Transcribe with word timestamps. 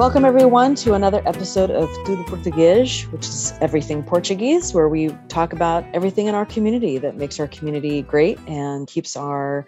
Welcome, 0.00 0.24
everyone, 0.24 0.76
to 0.76 0.94
another 0.94 1.20
episode 1.26 1.70
of 1.70 1.86
Tudo 2.06 2.24
Português, 2.24 3.02
which 3.12 3.28
is 3.28 3.52
everything 3.60 4.02
Portuguese, 4.02 4.72
where 4.72 4.88
we 4.88 5.10
talk 5.28 5.52
about 5.52 5.84
everything 5.92 6.26
in 6.26 6.34
our 6.34 6.46
community 6.46 6.96
that 6.96 7.16
makes 7.16 7.38
our 7.38 7.46
community 7.46 8.00
great 8.00 8.38
and 8.46 8.88
keeps 8.88 9.14
our 9.14 9.66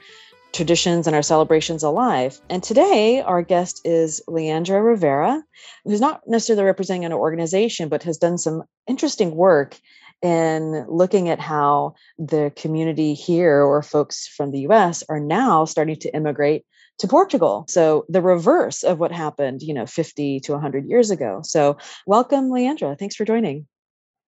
traditions 0.52 1.06
and 1.06 1.14
our 1.14 1.20
celebrations 1.20 1.82
alive. 1.82 2.40
And 2.48 2.62
today, 2.62 3.20
our 3.20 3.42
guest 3.42 3.82
is 3.84 4.22
Leandra 4.26 4.82
Rivera, 4.82 5.44
who's 5.84 6.00
not 6.00 6.22
necessarily 6.26 6.64
representing 6.64 7.04
an 7.04 7.12
organization, 7.12 7.90
but 7.90 8.02
has 8.04 8.16
done 8.16 8.38
some 8.38 8.62
interesting 8.86 9.36
work 9.36 9.78
in 10.22 10.86
looking 10.88 11.28
at 11.28 11.40
how 11.40 11.94
the 12.18 12.50
community 12.56 13.12
here 13.12 13.62
or 13.62 13.82
folks 13.82 14.26
from 14.26 14.50
the 14.50 14.60
US 14.60 15.04
are 15.10 15.20
now 15.20 15.66
starting 15.66 15.96
to 15.96 16.16
immigrate 16.16 16.64
to 16.98 17.08
Portugal. 17.08 17.64
So 17.68 18.04
the 18.08 18.22
reverse 18.22 18.82
of 18.82 18.98
what 18.98 19.12
happened, 19.12 19.62
you 19.62 19.74
know, 19.74 19.86
50 19.86 20.40
to 20.40 20.52
100 20.52 20.86
years 20.86 21.10
ago. 21.10 21.40
So 21.42 21.78
welcome, 22.06 22.50
Leandra. 22.50 22.98
Thanks 22.98 23.16
for 23.16 23.24
joining. 23.24 23.66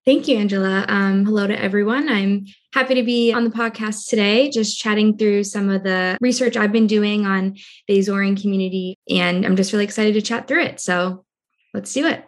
Thank 0.05 0.29
you, 0.29 0.37
Angela. 0.37 0.85
Um, 0.87 1.25
hello 1.25 1.47
to 1.47 1.59
everyone. 1.59 2.11
I'm 2.11 2.45
happy 2.75 2.95
to 2.95 3.03
be 3.03 3.33
on 3.33 3.45
the 3.45 3.51
podcast 3.51 4.09
today, 4.09 4.51
just 4.51 4.79
chatting 4.79 5.17
through 5.17 5.45
some 5.45 5.71
of 5.71 5.83
the 5.83 6.19
research 6.21 6.59
I've 6.59 6.73
been 6.73 6.87
doing 6.87 7.25
on 7.25 7.57
the 7.89 7.99
Azorean 7.99 8.39
community. 8.39 8.99
And 9.09 9.47
I'm 9.47 9.57
just 9.57 9.73
really 9.73 9.85
excited 9.85 10.13
to 10.13 10.21
chat 10.21 10.47
through 10.47 10.65
it. 10.65 10.79
So 10.79 11.25
let's 11.73 11.95
do 11.95 12.07
it. 12.07 12.23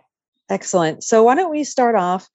Excellent. 0.49 1.05
So 1.05 1.25
why 1.25 1.35
don't 1.35 1.51
we 1.51 1.65
start 1.65 1.97
off? 1.97 2.27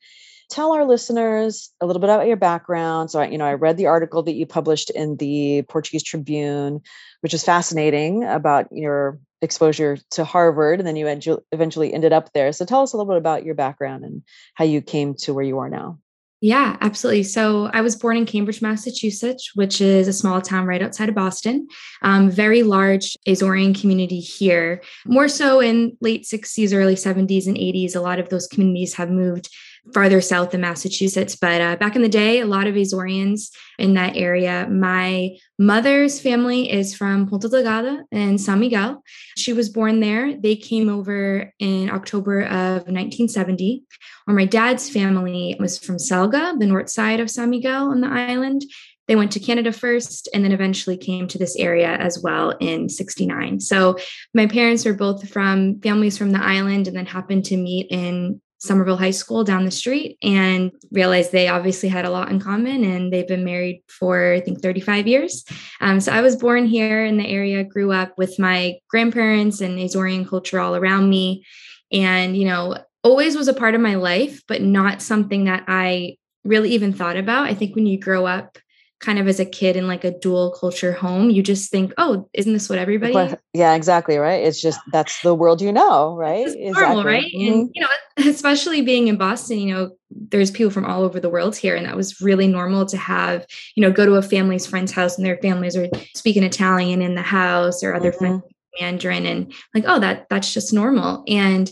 Tell 0.52 0.74
our 0.74 0.86
listeners 0.86 1.72
a 1.82 1.86
little 1.86 2.00
bit 2.00 2.10
about 2.10 2.28
your 2.28 2.38
background. 2.38 3.10
So, 3.10 3.22
you 3.24 3.38
know, 3.38 3.46
I 3.46 3.54
read 3.54 3.78
the 3.78 3.88
article 3.88 4.22
that 4.24 4.34
you 4.34 4.46
published 4.46 4.90
in 4.92 5.16
the 5.18 5.64
Portuguese 5.64 6.04
Tribune 6.04 6.82
which 7.22 7.34
is 7.34 7.44
fascinating 7.44 8.24
about 8.24 8.68
your 8.72 9.20
exposure 9.42 9.98
to 10.12 10.24
Harvard, 10.24 10.80
and 10.80 10.88
then 10.88 10.96
you 10.96 11.42
eventually 11.52 11.94
ended 11.94 12.14
up 12.14 12.34
there. 12.34 12.52
So 12.52 12.66
tell 12.66 12.82
us 12.82 12.94
a 12.94 12.98
little 12.98 13.12
bit 13.12 13.18
about 13.18 13.46
your 13.46 13.56
background 13.56 14.04
and 14.04 14.24
how 14.56 14.66
you 14.66 14.82
came 14.82 15.16
to 15.16 15.34
where 15.34 15.44
you 15.44 15.60
are 15.60 15.70
now. 15.70 16.00
Yeah, 16.44 16.76
absolutely. 16.82 17.22
So 17.22 17.70
I 17.72 17.82
was 17.82 17.96
born 17.96 18.18
in 18.18 18.26
Cambridge, 18.26 18.64
Massachusetts, 18.64 19.52
which 19.54 19.80
is 19.80 20.08
a 20.08 20.14
small 20.14 20.42
town 20.42 20.66
right 20.66 20.82
outside 20.82 21.08
of 21.08 21.14
Boston. 21.14 21.68
Um, 22.02 22.32
very 22.32 22.64
large 22.64 23.16
Azorean 23.28 23.80
community 23.80 24.20
here. 24.20 24.82
More 25.06 25.28
so 25.28 25.60
in 25.60 25.98
late 26.02 26.24
60s, 26.24 26.74
early 26.74 26.96
70s, 26.96 27.46
and 27.46 27.58
80s. 27.58 27.96
A 27.96 28.00
lot 28.00 28.18
of 28.18 28.30
those 28.30 28.48
communities 28.48 28.96
have 28.96 29.12
moved 29.12 29.50
farther 29.94 30.22
south 30.22 30.54
in 30.54 30.62
Massachusetts. 30.62 31.36
But 31.36 31.62
uh, 31.62 31.76
back 31.76 31.96
in 31.96 32.02
the 32.02 32.10
day, 32.10 32.40
a 32.40 32.46
lot 32.46 32.68
of 32.68 32.76
Azoreans 32.76 33.50
in 33.80 33.96
that 33.96 34.16
area. 34.16 34.68
My 34.70 35.32
mother's 35.58 36.20
family 36.20 36.72
is 36.72 36.96
from 36.96 37.28
Ponta 37.28 37.50
Delgada 37.50 38.04
in 38.12 38.38
San 38.38 38.60
Miguel. 38.60 39.04
She 39.38 39.54
was 39.54 39.70
born 39.70 40.00
there. 40.00 40.38
They 40.38 40.56
came 40.56 40.88
over 40.88 41.52
in 41.60 41.90
October 41.90 42.44
of 42.44 42.88
1970. 42.88 43.84
Or 44.28 44.34
my 44.34 44.46
dad's 44.46 44.90
family 44.90 45.56
was 45.60 45.80
from 45.80 45.98
Selga, 45.98 46.58
the 46.60 46.68
north 46.68 46.90
side 46.90 47.20
of 47.20 47.30
San 47.30 47.50
Miguel 47.50 47.90
on 47.90 48.02
the 48.02 48.08
island. 48.08 48.64
They 49.08 49.16
went 49.16 49.32
to 49.34 49.40
Canada 49.40 49.74
first 49.74 50.30
and 50.34 50.44
then 50.44 50.52
eventually 50.52 50.96
came 50.96 51.28
to 51.28 51.38
this 51.38 51.56
area 51.58 51.90
as 51.98 52.22
well 52.22 52.52
in 52.62 52.88
69. 52.88 53.60
So 53.60 53.98
my 54.34 54.46
parents 54.46 54.86
were 54.86 54.94
both 54.94 55.28
from 55.28 55.82
families 55.82 56.18
from 56.18 56.32
the 56.32 56.42
island 56.42 56.88
and 56.88 56.96
then 56.96 57.08
happened 57.08 57.46
to 57.46 57.58
meet 57.58 57.88
in 57.90 58.40
Somerville 58.62 58.98
High 58.98 59.12
School 59.12 59.44
down 59.44 59.66
the 59.66 59.72
street 59.72 60.18
and 60.22 60.72
realized 60.92 61.32
they 61.32 61.48
obviously 61.48 61.90
had 61.90 62.06
a 62.06 62.12
lot 62.12 62.30
in 62.30 62.40
common 62.40 62.84
and 62.84 63.12
they've 63.12 63.28
been 63.28 63.44
married 63.44 63.82
for, 63.88 64.34
I 64.34 64.40
think, 64.40 64.62
35 64.62 65.08
years. 65.08 65.44
Um, 65.82 66.00
so 66.00 66.12
I 66.12 66.22
was 66.22 66.36
born 66.36 66.68
here 66.68 67.04
in 67.04 67.18
the 67.18 67.28
area, 67.28 67.64
grew 67.64 67.92
up 67.92 68.14
with 68.20 68.38
my 68.38 68.76
grandparents 68.88 69.62
and 69.62 69.80
Azorean 69.80 70.28
culture 70.28 70.60
all 70.60 70.76
around 70.76 71.10
me. 71.10 71.44
And, 71.92 72.38
you 72.38 72.46
know, 72.46 72.78
always 73.04 73.36
was 73.36 73.48
a 73.48 73.54
part 73.54 73.74
of 73.74 73.82
my 73.82 73.96
life, 73.96 74.44
but 74.48 74.62
not 74.62 75.02
something 75.02 75.46
that 75.46 75.64
I 75.68 76.18
really 76.44 76.70
even 76.70 76.94
thought 76.94 77.18
about. 77.18 77.48
I 77.48 77.56
think 77.56 77.76
when 77.76 77.88
you 77.88 78.00
grow 78.00 78.28
up 78.28 78.60
kind 79.02 79.18
of 79.18 79.28
as 79.28 79.40
a 79.40 79.46
kid 79.46 79.76
in 79.76 79.88
like 79.88 80.04
a 80.04 80.18
dual 80.18 80.52
culture 80.52 80.94
home, 80.94 81.30
you 81.30 81.42
just 81.42 81.72
think, 81.72 81.94
oh, 81.98 82.30
isn't 82.34 82.54
this 82.54 82.70
what 82.70 82.78
everybody? 82.78 83.36
Yeah, 83.54 83.74
exactly. 83.74 84.18
Right. 84.18 84.44
It's 84.44 84.62
just 84.62 84.80
that's 84.92 85.22
the 85.22 85.36
world 85.36 85.62
you 85.62 85.74
know, 85.74 86.16
right? 86.16 86.46
It's 86.46 86.56
exactly. 86.56 86.82
normal, 86.82 87.04
right? 87.04 87.32
Mm-hmm. 87.36 87.54
And 87.54 87.72
you 87.74 87.82
know, 87.82 87.88
especially 88.30 88.82
being 88.82 89.08
in 89.08 89.18
Boston, 89.18 89.60
you 89.60 89.74
know, 89.74 89.92
there's 90.10 90.52
people 90.52 90.72
from 90.72 90.86
all 90.86 91.04
over 91.04 91.20
the 91.20 91.30
world 91.30 91.56
here, 91.56 91.76
and 91.76 91.86
that 91.86 91.96
was 91.96 92.22
really 92.22 92.48
normal 92.48 92.86
to 92.86 92.98
have, 92.98 93.46
you 93.76 93.82
know, 93.82 93.92
go 93.92 94.06
to 94.06 94.14
a 94.14 94.22
family's 94.22 94.68
friend's 94.68 94.92
house 94.92 95.18
and 95.18 95.26
their 95.26 95.38
families 95.38 95.76
are 95.76 95.90
speaking 96.16 96.44
Italian 96.44 97.02
in 97.02 97.16
the 97.16 97.22
house 97.22 97.84
or 97.84 97.94
other 97.94 98.12
mm-hmm. 98.12 98.20
friends 98.20 98.44
Mandarin, 98.80 99.26
and 99.26 99.54
like, 99.74 99.84
oh, 99.88 100.00
that 100.00 100.28
that's 100.30 100.54
just 100.54 100.74
normal. 100.74 101.24
And 101.28 101.72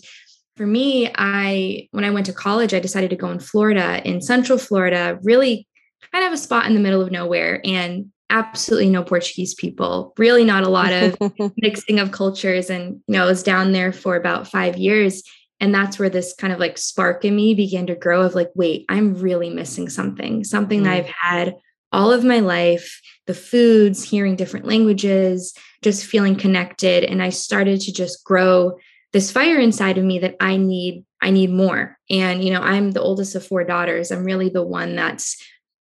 for 0.57 0.67
me, 0.67 1.09
I 1.15 1.87
when 1.91 2.03
I 2.03 2.09
went 2.09 2.25
to 2.25 2.33
college, 2.33 2.73
I 2.73 2.79
decided 2.79 3.09
to 3.11 3.15
go 3.15 3.29
in 3.29 3.39
Florida, 3.39 4.01
in 4.05 4.21
Central 4.21 4.57
Florida, 4.57 5.19
really 5.23 5.67
kind 6.13 6.25
of 6.25 6.33
a 6.33 6.37
spot 6.37 6.65
in 6.65 6.73
the 6.73 6.79
middle 6.79 7.01
of 7.01 7.11
nowhere 7.11 7.61
and 7.63 8.11
absolutely 8.29 8.89
no 8.89 9.03
Portuguese 9.03 9.55
people, 9.55 10.13
really 10.17 10.45
not 10.45 10.63
a 10.63 10.69
lot 10.69 10.91
of 10.91 11.17
mixing 11.57 11.99
of 11.99 12.11
cultures. 12.11 12.69
And, 12.69 13.01
you 13.07 13.13
know, 13.13 13.23
I 13.23 13.27
was 13.27 13.43
down 13.43 13.71
there 13.71 13.91
for 13.91 14.15
about 14.15 14.47
five 14.47 14.77
years. 14.77 15.23
And 15.59 15.73
that's 15.73 15.99
where 15.99 16.09
this 16.09 16.33
kind 16.33 16.53
of 16.53 16.59
like 16.59 16.77
spark 16.77 17.25
in 17.25 17.35
me 17.35 17.53
began 17.53 17.87
to 17.87 17.95
grow 17.95 18.21
of 18.21 18.35
like, 18.35 18.49
wait, 18.55 18.85
I'm 18.87 19.15
really 19.15 19.49
missing 19.49 19.89
something, 19.89 20.43
something 20.43 20.81
mm. 20.81 20.83
that 20.85 20.93
I've 20.93 21.09
had 21.09 21.55
all 21.91 22.11
of 22.11 22.23
my 22.23 22.39
life 22.39 23.01
the 23.29 23.33
foods, 23.35 24.03
hearing 24.03 24.35
different 24.35 24.65
languages, 24.65 25.53
just 25.83 26.03
feeling 26.03 26.35
connected. 26.35 27.03
And 27.03 27.21
I 27.21 27.29
started 27.29 27.79
to 27.81 27.93
just 27.93 28.23
grow 28.23 28.79
this 29.13 29.31
fire 29.31 29.59
inside 29.59 29.99
of 29.99 30.03
me 30.03 30.17
that 30.19 30.35
I 30.39 30.57
need 30.57 31.05
I 31.21 31.29
need 31.29 31.51
more. 31.51 31.95
And 32.09 32.43
you 32.43 32.51
know, 32.51 32.61
I'm 32.61 32.89
the 32.89 33.01
oldest 33.01 33.35
of 33.35 33.45
four 33.45 33.63
daughters. 33.63 34.11
I'm 34.11 34.23
really 34.23 34.49
the 34.49 34.63
one 34.63 34.95
that's 34.95 35.37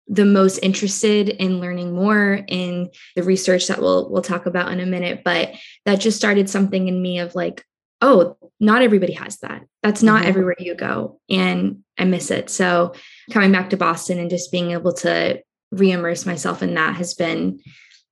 the 0.07 0.25
most 0.25 0.59
interested 0.59 1.29
in 1.29 1.59
learning 1.59 1.93
more 1.93 2.43
in 2.47 2.89
the 3.15 3.23
research 3.23 3.67
that 3.67 3.81
we'll 3.81 4.09
we'll 4.09 4.21
talk 4.21 4.45
about 4.45 4.71
in 4.71 4.79
a 4.79 4.85
minute 4.85 5.21
but 5.23 5.53
that 5.85 6.01
just 6.01 6.17
started 6.17 6.49
something 6.49 6.87
in 6.87 7.01
me 7.01 7.19
of 7.19 7.35
like 7.35 7.65
oh 8.01 8.35
not 8.59 8.81
everybody 8.81 9.13
has 9.13 9.39
that. 9.39 9.63
That's 9.81 10.01
not 10.01 10.21
mm-hmm. 10.21 10.29
everywhere 10.29 10.55
you 10.59 10.75
go 10.75 11.19
and 11.29 11.83
i 11.97 12.05
miss 12.05 12.31
it. 12.31 12.49
So 12.49 12.93
coming 13.31 13.51
back 13.51 13.69
to 13.69 13.77
boston 13.77 14.19
and 14.19 14.29
just 14.29 14.51
being 14.51 14.71
able 14.71 14.93
to 14.93 15.41
re-immerse 15.71 16.25
myself 16.25 16.63
in 16.63 16.73
that 16.75 16.95
has 16.95 17.13
been 17.13 17.59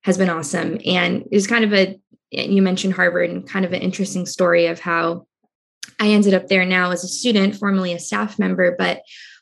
has 0.04 0.18
been 0.18 0.30
awesome. 0.30 0.80
And 0.86 1.26
it's 1.32 1.48
kind 1.48 1.64
of 1.64 1.74
a 1.74 2.00
you 2.32 2.62
mentioned 2.62 2.94
harvard 2.94 3.30
and 3.30 3.48
kind 3.48 3.66
of 3.66 3.74
an 3.74 3.82
interesting 3.82 4.26
story 4.26 4.68
of 4.68 4.80
how 4.80 5.28
i 6.00 6.08
ended 6.08 6.34
up 6.34 6.48
there 6.48 6.64
now 6.64 6.92
as 6.92 7.04
a 7.04 7.08
student 7.08 7.58
formerly 7.58 7.92
a 7.92 8.00
staff 8.00 8.40
member 8.40 8.74
but 8.78 9.02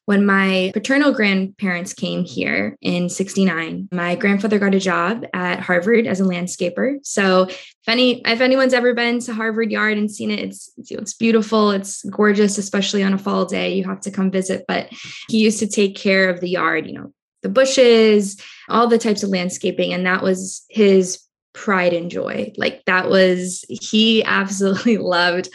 when 0.10 0.26
my 0.26 0.72
paternal 0.74 1.12
grandparents 1.12 1.94
came 1.94 2.26
here 2.26 2.76
in 2.82 3.10
69 3.10 3.90
my 3.92 4.16
grandfather 4.16 4.58
got 4.58 4.74
a 4.74 4.80
job 4.80 5.24
at 5.36 5.60
harvard 5.60 6.08
as 6.08 6.20
a 6.20 6.24
landscaper. 6.24 6.98
So 7.04 7.44
if 7.44 7.88
any 7.88 8.20
if 8.26 8.42
anyone's 8.42 8.74
ever 8.74 8.96
been 8.96 9.20
to 9.20 9.36
harvard 9.36 9.70
yard 9.70 10.00
and 10.00 10.10
seen 10.10 10.32
it 10.32 10.40
it's 10.40 10.72
it's 10.78 11.14
beautiful. 11.14 11.70
It's 11.70 12.04
gorgeous 12.06 12.58
especially 12.58 13.04
on 13.04 13.14
a 13.14 13.20
fall 13.20 13.46
day. 13.46 13.76
You 13.76 13.84
have 13.84 14.02
to 14.02 14.10
come 14.10 14.32
visit 14.32 14.66
but 14.68 14.90
he 15.28 15.38
used 15.38 15.60
to 15.60 15.68
take 15.68 15.96
care 15.96 16.28
of 16.28 16.42
the 16.42 16.50
yard 16.50 16.88
you 16.88 16.94
know 16.94 17.14
the 17.44 17.50
bushes 17.50 18.42
all 18.68 18.88
the 18.88 18.98
types 18.98 19.22
of 19.22 19.30
landscaping 19.30 19.94
and 19.94 20.08
that 20.08 20.24
was 20.24 20.66
his 20.72 21.22
pride 21.54 21.94
and 21.94 22.10
joy. 22.10 22.52
Like 22.58 22.84
that 22.86 23.12
was 23.12 23.64
he 23.70 24.24
absolutely 24.40 24.98
loved 24.98 25.50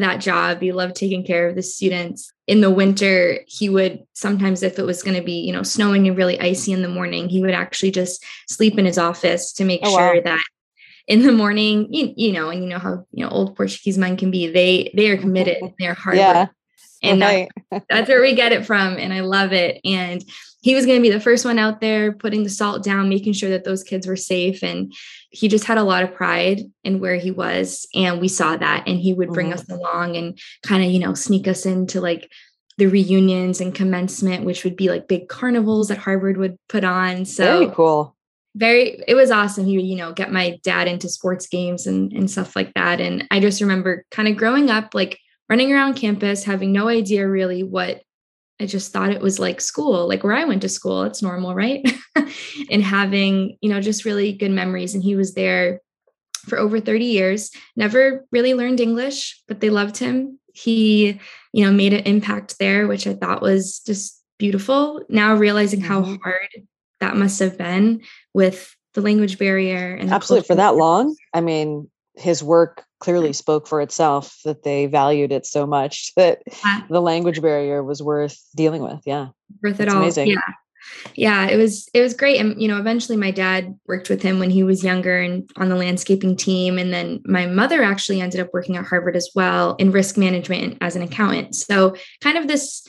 that 0.00 0.20
job. 0.20 0.60
He 0.60 0.72
loved 0.72 0.96
taking 0.96 1.24
care 1.24 1.48
of 1.48 1.54
the 1.54 1.62
students. 1.62 2.32
In 2.46 2.60
the 2.60 2.70
winter, 2.70 3.40
he 3.46 3.68
would 3.68 4.00
sometimes, 4.14 4.62
if 4.62 4.78
it 4.78 4.86
was 4.86 5.02
going 5.02 5.16
to 5.16 5.22
be, 5.22 5.40
you 5.40 5.52
know, 5.52 5.62
snowing 5.62 6.08
and 6.08 6.16
really 6.16 6.40
icy 6.40 6.72
in 6.72 6.82
the 6.82 6.88
morning, 6.88 7.28
he 7.28 7.40
would 7.40 7.50
actually 7.54 7.90
just 7.90 8.24
sleep 8.48 8.78
in 8.78 8.86
his 8.86 8.98
office 8.98 9.52
to 9.54 9.64
make 9.64 9.80
oh, 9.84 9.90
sure 9.90 10.14
wow. 10.16 10.20
that 10.24 10.44
in 11.06 11.22
the 11.22 11.32
morning, 11.32 11.92
you, 11.92 12.12
you 12.16 12.32
know, 12.32 12.50
and 12.50 12.62
you 12.62 12.68
know 12.68 12.78
how 12.78 13.06
you 13.12 13.24
know 13.24 13.30
old 13.30 13.56
Portuguese 13.56 13.98
men 13.98 14.16
can 14.16 14.30
be. 14.30 14.48
They 14.48 14.92
they 14.94 15.10
are 15.10 15.16
committed. 15.16 15.58
They're 15.78 15.94
hard. 15.94 16.16
Yeah. 16.16 16.46
And 17.02 17.20
right. 17.20 17.48
that, 17.70 17.84
that's 17.88 18.08
where 18.08 18.20
we 18.20 18.34
get 18.34 18.52
it 18.52 18.64
from. 18.64 18.96
And 18.96 19.12
I 19.12 19.20
love 19.20 19.52
it. 19.52 19.80
And 19.84 20.24
he 20.62 20.76
was 20.76 20.86
going 20.86 20.98
to 20.98 21.02
be 21.02 21.10
the 21.10 21.20
first 21.20 21.44
one 21.44 21.58
out 21.58 21.80
there 21.80 22.12
putting 22.12 22.44
the 22.44 22.48
salt 22.48 22.84
down, 22.84 23.08
making 23.08 23.32
sure 23.32 23.50
that 23.50 23.64
those 23.64 23.82
kids 23.82 24.06
were 24.06 24.16
safe. 24.16 24.62
And 24.62 24.92
he 25.30 25.48
just 25.48 25.64
had 25.64 25.78
a 25.78 25.82
lot 25.82 26.04
of 26.04 26.14
pride 26.14 26.60
in 26.84 27.00
where 27.00 27.16
he 27.16 27.32
was. 27.32 27.86
And 27.94 28.20
we 28.20 28.28
saw 28.28 28.56
that. 28.56 28.86
And 28.86 28.98
he 28.98 29.12
would 29.12 29.30
bring 29.30 29.50
mm-hmm. 29.50 29.58
us 29.58 29.68
along 29.68 30.16
and 30.16 30.38
kind 30.62 30.84
of, 30.84 30.90
you 30.90 31.00
know, 31.00 31.14
sneak 31.14 31.48
us 31.48 31.66
into 31.66 32.00
like 32.00 32.30
the 32.78 32.86
reunions 32.86 33.60
and 33.60 33.74
commencement, 33.74 34.44
which 34.44 34.62
would 34.62 34.76
be 34.76 34.88
like 34.88 35.08
big 35.08 35.28
carnivals 35.28 35.88
that 35.88 35.98
Harvard 35.98 36.36
would 36.36 36.56
put 36.68 36.84
on. 36.84 37.24
So 37.24 37.58
very 37.58 37.74
cool. 37.74 38.16
Very, 38.54 39.02
it 39.08 39.14
was 39.14 39.30
awesome. 39.30 39.64
He 39.66 39.76
would, 39.76 39.86
you 39.86 39.96
know, 39.96 40.12
get 40.12 40.30
my 40.30 40.60
dad 40.62 40.86
into 40.86 41.08
sports 41.08 41.48
games 41.48 41.86
and, 41.86 42.12
and 42.12 42.30
stuff 42.30 42.54
like 42.54 42.72
that. 42.74 43.00
And 43.00 43.26
I 43.30 43.40
just 43.40 43.60
remember 43.60 44.04
kind 44.10 44.28
of 44.28 44.36
growing 44.36 44.70
up, 44.70 44.94
like 44.94 45.18
running 45.52 45.70
around 45.70 45.96
campus, 45.96 46.44
having 46.44 46.72
no 46.72 46.88
idea 46.88 47.28
really 47.28 47.62
what 47.62 48.00
I 48.58 48.64
just 48.64 48.90
thought 48.90 49.10
it 49.10 49.20
was 49.20 49.38
like 49.38 49.60
school, 49.60 50.08
like 50.08 50.24
where 50.24 50.32
I 50.32 50.46
went 50.46 50.62
to 50.62 50.68
school. 50.70 51.02
It's 51.02 51.20
normal, 51.20 51.54
right? 51.54 51.86
and 52.70 52.82
having, 52.82 53.58
you 53.60 53.68
know, 53.68 53.78
just 53.82 54.06
really 54.06 54.32
good 54.32 54.50
memories. 54.50 54.94
And 54.94 55.04
he 55.04 55.14
was 55.14 55.34
there 55.34 55.82
for 56.48 56.58
over 56.58 56.80
30 56.80 57.04
years, 57.04 57.50
never 57.76 58.24
really 58.32 58.54
learned 58.54 58.80
English, 58.80 59.42
but 59.46 59.60
they 59.60 59.68
loved 59.68 59.98
him. 59.98 60.38
He, 60.54 61.20
you 61.52 61.66
know, 61.66 61.70
made 61.70 61.92
an 61.92 62.04
impact 62.04 62.58
there, 62.58 62.88
which 62.88 63.06
I 63.06 63.12
thought 63.12 63.42
was 63.42 63.80
just 63.80 64.22
beautiful. 64.38 65.04
Now 65.10 65.34
realizing 65.34 65.82
how 65.82 66.00
mm-hmm. 66.00 66.16
hard 66.22 66.48
that 67.00 67.14
must 67.14 67.38
have 67.40 67.58
been 67.58 68.00
with 68.32 68.74
the 68.94 69.02
language 69.02 69.38
barrier 69.38 69.96
and 69.96 70.10
absolutely 70.10 70.46
for 70.46 70.54
that 70.54 70.76
long. 70.76 71.14
I 71.34 71.42
mean, 71.42 71.90
his 72.16 72.42
work 72.42 72.86
clearly 73.02 73.32
spoke 73.32 73.66
for 73.66 73.80
itself 73.80 74.38
that 74.44 74.62
they 74.62 74.86
valued 74.86 75.32
it 75.32 75.44
so 75.44 75.66
much 75.66 76.12
that 76.16 76.42
yeah. 76.64 76.82
the 76.88 77.00
language 77.00 77.42
barrier 77.42 77.82
was 77.82 78.02
worth 78.02 78.40
dealing 78.54 78.82
with. 78.82 79.00
Yeah. 79.04 79.28
Worth 79.62 79.80
it 79.80 79.88
all. 79.88 79.98
Amazing. 79.98 80.28
Yeah 80.28 80.40
yeah 81.14 81.46
it 81.46 81.56
was 81.56 81.88
it 81.94 82.00
was 82.00 82.12
great 82.14 82.40
and 82.40 82.60
you 82.60 82.66
know 82.66 82.78
eventually 82.78 83.16
my 83.16 83.30
dad 83.30 83.78
worked 83.86 84.08
with 84.08 84.22
him 84.22 84.38
when 84.38 84.50
he 84.50 84.62
was 84.62 84.82
younger 84.82 85.20
and 85.20 85.48
on 85.56 85.68
the 85.68 85.76
landscaping 85.76 86.36
team 86.36 86.76
and 86.76 86.92
then 86.92 87.20
my 87.24 87.46
mother 87.46 87.82
actually 87.82 88.20
ended 88.20 88.40
up 88.40 88.52
working 88.52 88.76
at 88.76 88.84
harvard 88.84 89.16
as 89.16 89.30
well 89.34 89.76
in 89.76 89.92
risk 89.92 90.16
management 90.16 90.76
as 90.80 90.96
an 90.96 91.02
accountant 91.02 91.54
so 91.54 91.94
kind 92.20 92.36
of 92.36 92.48
this 92.48 92.86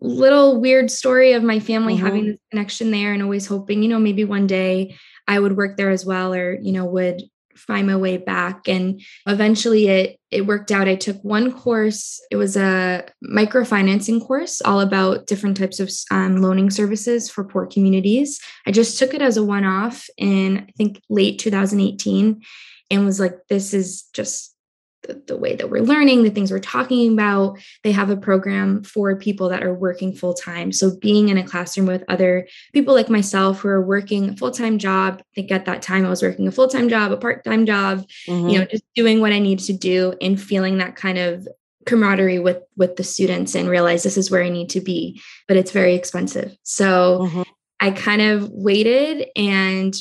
little 0.00 0.60
weird 0.60 0.90
story 0.90 1.32
of 1.32 1.42
my 1.42 1.60
family 1.60 1.94
mm-hmm. 1.94 2.06
having 2.06 2.26
this 2.26 2.38
connection 2.50 2.90
there 2.90 3.12
and 3.12 3.22
always 3.22 3.46
hoping 3.46 3.82
you 3.82 3.88
know 3.88 3.98
maybe 3.98 4.24
one 4.24 4.46
day 4.46 4.96
i 5.28 5.38
would 5.38 5.56
work 5.56 5.76
there 5.76 5.90
as 5.90 6.04
well 6.06 6.32
or 6.32 6.58
you 6.60 6.72
know 6.72 6.86
would 6.86 7.22
find 7.56 7.86
my 7.86 7.96
way 7.96 8.16
back. 8.16 8.68
And 8.68 9.00
eventually 9.26 9.88
it 9.88 10.20
it 10.30 10.46
worked 10.46 10.72
out. 10.72 10.88
I 10.88 10.96
took 10.96 11.22
one 11.22 11.52
course. 11.52 12.20
It 12.30 12.36
was 12.36 12.56
a 12.56 13.06
microfinancing 13.24 14.26
course 14.26 14.60
all 14.60 14.80
about 14.80 15.26
different 15.26 15.56
types 15.56 15.78
of 15.78 15.90
um, 16.10 16.42
loaning 16.42 16.70
services 16.70 17.30
for 17.30 17.44
poor 17.44 17.66
communities. 17.66 18.40
I 18.66 18.72
just 18.72 18.98
took 18.98 19.14
it 19.14 19.22
as 19.22 19.36
a 19.36 19.44
one-off 19.44 20.08
in 20.16 20.58
i 20.58 20.72
think 20.76 21.00
late 21.08 21.38
2018 21.38 22.42
and 22.90 23.04
was 23.04 23.20
like 23.20 23.36
this 23.48 23.74
is 23.74 24.04
just 24.12 24.53
the, 25.04 25.22
the 25.26 25.36
way 25.36 25.54
that 25.56 25.70
we're 25.70 25.82
learning, 25.82 26.22
the 26.22 26.30
things 26.30 26.50
we're 26.50 26.58
talking 26.58 27.12
about. 27.12 27.58
They 27.82 27.92
have 27.92 28.10
a 28.10 28.16
program 28.16 28.82
for 28.82 29.16
people 29.16 29.48
that 29.50 29.62
are 29.62 29.74
working 29.74 30.14
full 30.14 30.34
time. 30.34 30.72
So 30.72 30.96
being 30.98 31.28
in 31.28 31.38
a 31.38 31.44
classroom 31.44 31.86
with 31.86 32.04
other 32.08 32.48
people 32.72 32.94
like 32.94 33.08
myself 33.08 33.60
who 33.60 33.68
are 33.68 33.84
working 33.84 34.30
a 34.30 34.36
full 34.36 34.50
time 34.50 34.78
job, 34.78 35.20
I 35.20 35.24
think 35.34 35.52
at 35.52 35.66
that 35.66 35.82
time 35.82 36.04
I 36.04 36.10
was 36.10 36.22
working 36.22 36.48
a 36.48 36.52
full 36.52 36.68
time 36.68 36.88
job, 36.88 37.12
a 37.12 37.16
part 37.16 37.44
time 37.44 37.66
job, 37.66 38.06
mm-hmm. 38.26 38.48
you 38.48 38.58
know, 38.58 38.64
just 38.64 38.84
doing 38.94 39.20
what 39.20 39.32
I 39.32 39.38
needed 39.38 39.66
to 39.66 39.72
do 39.72 40.14
and 40.20 40.40
feeling 40.40 40.78
that 40.78 40.96
kind 40.96 41.18
of 41.18 41.46
camaraderie 41.86 42.38
with 42.38 42.62
with 42.76 42.96
the 42.96 43.04
students 43.04 43.54
and 43.54 43.68
realize 43.68 44.02
this 44.02 44.16
is 44.16 44.30
where 44.30 44.42
I 44.42 44.48
need 44.48 44.70
to 44.70 44.80
be, 44.80 45.20
but 45.46 45.56
it's 45.56 45.70
very 45.70 45.94
expensive. 45.94 46.56
So 46.62 47.20
mm-hmm. 47.22 47.42
I 47.80 47.90
kind 47.90 48.22
of 48.22 48.48
waited 48.50 49.28
and 49.36 49.94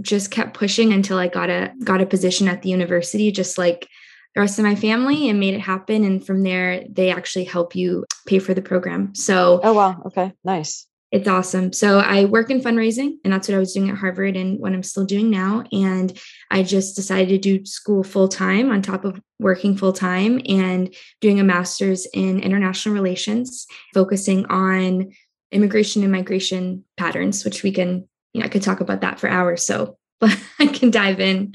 just 0.00 0.30
kept 0.30 0.54
pushing 0.54 0.92
until 0.92 1.18
I 1.18 1.28
got 1.28 1.50
a 1.50 1.72
got 1.84 2.00
a 2.00 2.06
position 2.06 2.48
at 2.48 2.62
the 2.62 2.70
university 2.70 3.30
just 3.30 3.58
like 3.58 3.86
the 4.34 4.40
rest 4.40 4.58
of 4.58 4.64
my 4.64 4.74
family 4.74 5.28
and 5.28 5.40
made 5.40 5.54
it 5.54 5.60
happen. 5.60 6.04
And 6.04 6.24
from 6.24 6.42
there, 6.42 6.84
they 6.88 7.10
actually 7.10 7.44
help 7.44 7.74
you 7.74 8.04
pay 8.26 8.38
for 8.38 8.54
the 8.54 8.62
program. 8.62 9.14
So, 9.14 9.60
oh, 9.62 9.72
wow. 9.72 10.02
Okay. 10.06 10.32
Nice. 10.44 10.86
It's 11.10 11.26
awesome. 11.26 11.72
So, 11.72 11.98
I 11.98 12.26
work 12.26 12.50
in 12.50 12.60
fundraising, 12.60 13.14
and 13.24 13.32
that's 13.32 13.48
what 13.48 13.56
I 13.56 13.58
was 13.58 13.74
doing 13.74 13.90
at 13.90 13.96
Harvard 13.96 14.36
and 14.36 14.60
what 14.60 14.72
I'm 14.72 14.84
still 14.84 15.04
doing 15.04 15.28
now. 15.28 15.64
And 15.72 16.16
I 16.52 16.62
just 16.62 16.94
decided 16.94 17.28
to 17.30 17.38
do 17.38 17.66
school 17.66 18.04
full 18.04 18.28
time 18.28 18.70
on 18.70 18.80
top 18.80 19.04
of 19.04 19.20
working 19.40 19.76
full 19.76 19.92
time 19.92 20.40
and 20.48 20.94
doing 21.20 21.40
a 21.40 21.44
master's 21.44 22.06
in 22.14 22.38
international 22.38 22.94
relations, 22.94 23.66
focusing 23.92 24.46
on 24.46 25.10
immigration 25.50 26.04
and 26.04 26.12
migration 26.12 26.84
patterns, 26.96 27.44
which 27.44 27.64
we 27.64 27.72
can, 27.72 28.08
you 28.32 28.40
know, 28.40 28.46
I 28.46 28.48
could 28.48 28.62
talk 28.62 28.80
about 28.80 29.00
that 29.00 29.18
for 29.18 29.28
hours. 29.28 29.66
So, 29.66 29.98
but 30.20 30.38
I 30.60 30.66
can 30.66 30.92
dive 30.92 31.18
in 31.18 31.52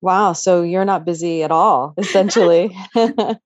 Wow. 0.00 0.32
So 0.32 0.62
you're 0.62 0.84
not 0.84 1.04
busy 1.04 1.42
at 1.42 1.50
all, 1.50 1.94
essentially. 1.98 2.76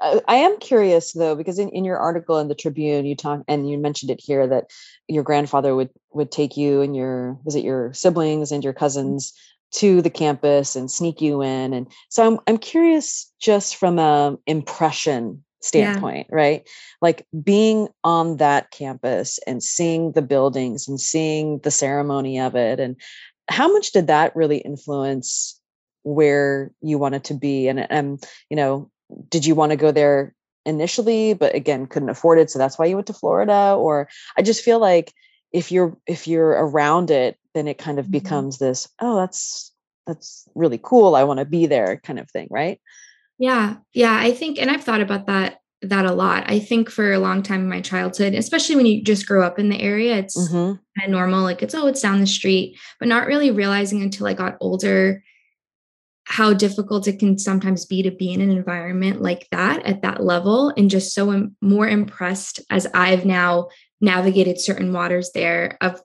Uh, 0.00 0.20
I 0.28 0.36
am 0.36 0.58
curious 0.58 1.12
though, 1.12 1.34
because 1.34 1.58
in, 1.58 1.70
in 1.70 1.84
your 1.84 1.98
article 1.98 2.38
in 2.38 2.48
the 2.48 2.54
Tribune, 2.54 3.04
you 3.04 3.16
talk 3.16 3.42
and 3.48 3.68
you 3.68 3.76
mentioned 3.76 4.10
it 4.10 4.20
here 4.22 4.46
that 4.46 4.70
your 5.08 5.24
grandfather 5.24 5.74
would 5.74 5.90
would 6.12 6.30
take 6.30 6.56
you 6.56 6.80
and 6.82 6.94
your 6.94 7.36
was 7.44 7.56
it 7.56 7.64
your 7.64 7.92
siblings 7.92 8.52
and 8.52 8.62
your 8.62 8.72
cousins 8.72 9.32
to 9.72 10.00
the 10.00 10.10
campus 10.10 10.76
and 10.76 10.90
sneak 10.90 11.20
you 11.20 11.42
in. 11.42 11.72
And 11.74 11.88
so 12.10 12.24
I'm 12.24 12.38
I'm 12.46 12.58
curious 12.58 13.32
just 13.40 13.76
from 13.76 13.98
a 13.98 14.38
impression 14.46 15.42
standpoint, 15.60 16.28
yeah. 16.30 16.36
right? 16.36 16.68
Like 17.02 17.26
being 17.42 17.88
on 18.04 18.36
that 18.36 18.70
campus 18.70 19.40
and 19.46 19.62
seeing 19.62 20.12
the 20.12 20.22
buildings 20.22 20.86
and 20.86 21.00
seeing 21.00 21.58
the 21.60 21.70
ceremony 21.70 22.38
of 22.38 22.54
it 22.54 22.78
and 22.78 22.96
how 23.48 23.72
much 23.72 23.92
did 23.92 24.06
that 24.08 24.36
really 24.36 24.58
influence 24.58 25.60
where 26.02 26.70
you 26.80 26.98
wanted 26.98 27.24
to 27.24 27.34
be? 27.34 27.68
And 27.68 27.90
and 27.90 28.22
you 28.50 28.56
know 28.56 28.90
did 29.28 29.44
you 29.44 29.54
want 29.54 29.70
to 29.70 29.76
go 29.76 29.90
there 29.90 30.34
initially 30.66 31.32
but 31.32 31.54
again 31.54 31.86
couldn't 31.86 32.10
afford 32.10 32.38
it 32.38 32.50
so 32.50 32.58
that's 32.58 32.78
why 32.78 32.86
you 32.86 32.94
went 32.94 33.06
to 33.08 33.12
Florida? 33.12 33.74
Or 33.78 34.08
I 34.36 34.42
just 34.42 34.62
feel 34.62 34.78
like 34.78 35.12
if 35.52 35.72
you're 35.72 35.96
if 36.06 36.28
you're 36.28 36.50
around 36.50 37.10
it 37.10 37.38
then 37.54 37.68
it 37.68 37.78
kind 37.78 37.98
of 37.98 38.06
mm-hmm. 38.06 38.12
becomes 38.12 38.58
this 38.58 38.88
oh 39.00 39.16
that's 39.16 39.72
that's 40.06 40.48
really 40.54 40.80
cool 40.82 41.14
I 41.14 41.24
want 41.24 41.38
to 41.38 41.44
be 41.44 41.66
there 41.66 41.98
kind 41.98 42.18
of 42.18 42.30
thing 42.30 42.48
right? 42.50 42.80
Yeah 43.38 43.76
yeah 43.92 44.16
I 44.18 44.32
think 44.32 44.58
and 44.58 44.70
I've 44.70 44.84
thought 44.84 45.00
about 45.00 45.26
that 45.26 45.60
that 45.82 46.06
a 46.06 46.12
lot. 46.12 46.50
I 46.50 46.58
think 46.58 46.90
for 46.90 47.12
a 47.12 47.18
long 47.18 47.42
time 47.42 47.60
in 47.60 47.68
my 47.68 47.80
childhood, 47.80 48.34
especially 48.34 48.76
when 48.76 48.86
you 48.86 49.02
just 49.02 49.26
grow 49.26 49.44
up 49.44 49.58
in 49.58 49.68
the 49.68 49.80
area, 49.80 50.16
it's 50.16 50.36
mm-hmm. 50.36 50.74
kind 50.98 51.04
of 51.04 51.10
normal. 51.10 51.42
Like 51.42 51.62
it's, 51.62 51.74
oh, 51.74 51.86
it's 51.86 52.02
down 52.02 52.20
the 52.20 52.26
street, 52.26 52.76
but 52.98 53.08
not 53.08 53.26
really 53.26 53.50
realizing 53.50 54.02
until 54.02 54.26
I 54.26 54.34
got 54.34 54.56
older 54.60 55.22
how 56.24 56.52
difficult 56.52 57.08
it 57.08 57.18
can 57.18 57.38
sometimes 57.38 57.86
be 57.86 58.02
to 58.02 58.10
be 58.10 58.32
in 58.32 58.42
an 58.42 58.50
environment 58.50 59.22
like 59.22 59.48
that 59.50 59.86
at 59.86 60.02
that 60.02 60.22
level. 60.22 60.72
And 60.76 60.90
just 60.90 61.14
so 61.14 61.30
I'm 61.30 61.56
more 61.62 61.88
impressed 61.88 62.60
as 62.68 62.86
I've 62.92 63.24
now 63.24 63.68
navigated 64.00 64.60
certain 64.60 64.92
waters 64.92 65.30
there 65.32 65.78
of 65.80 66.02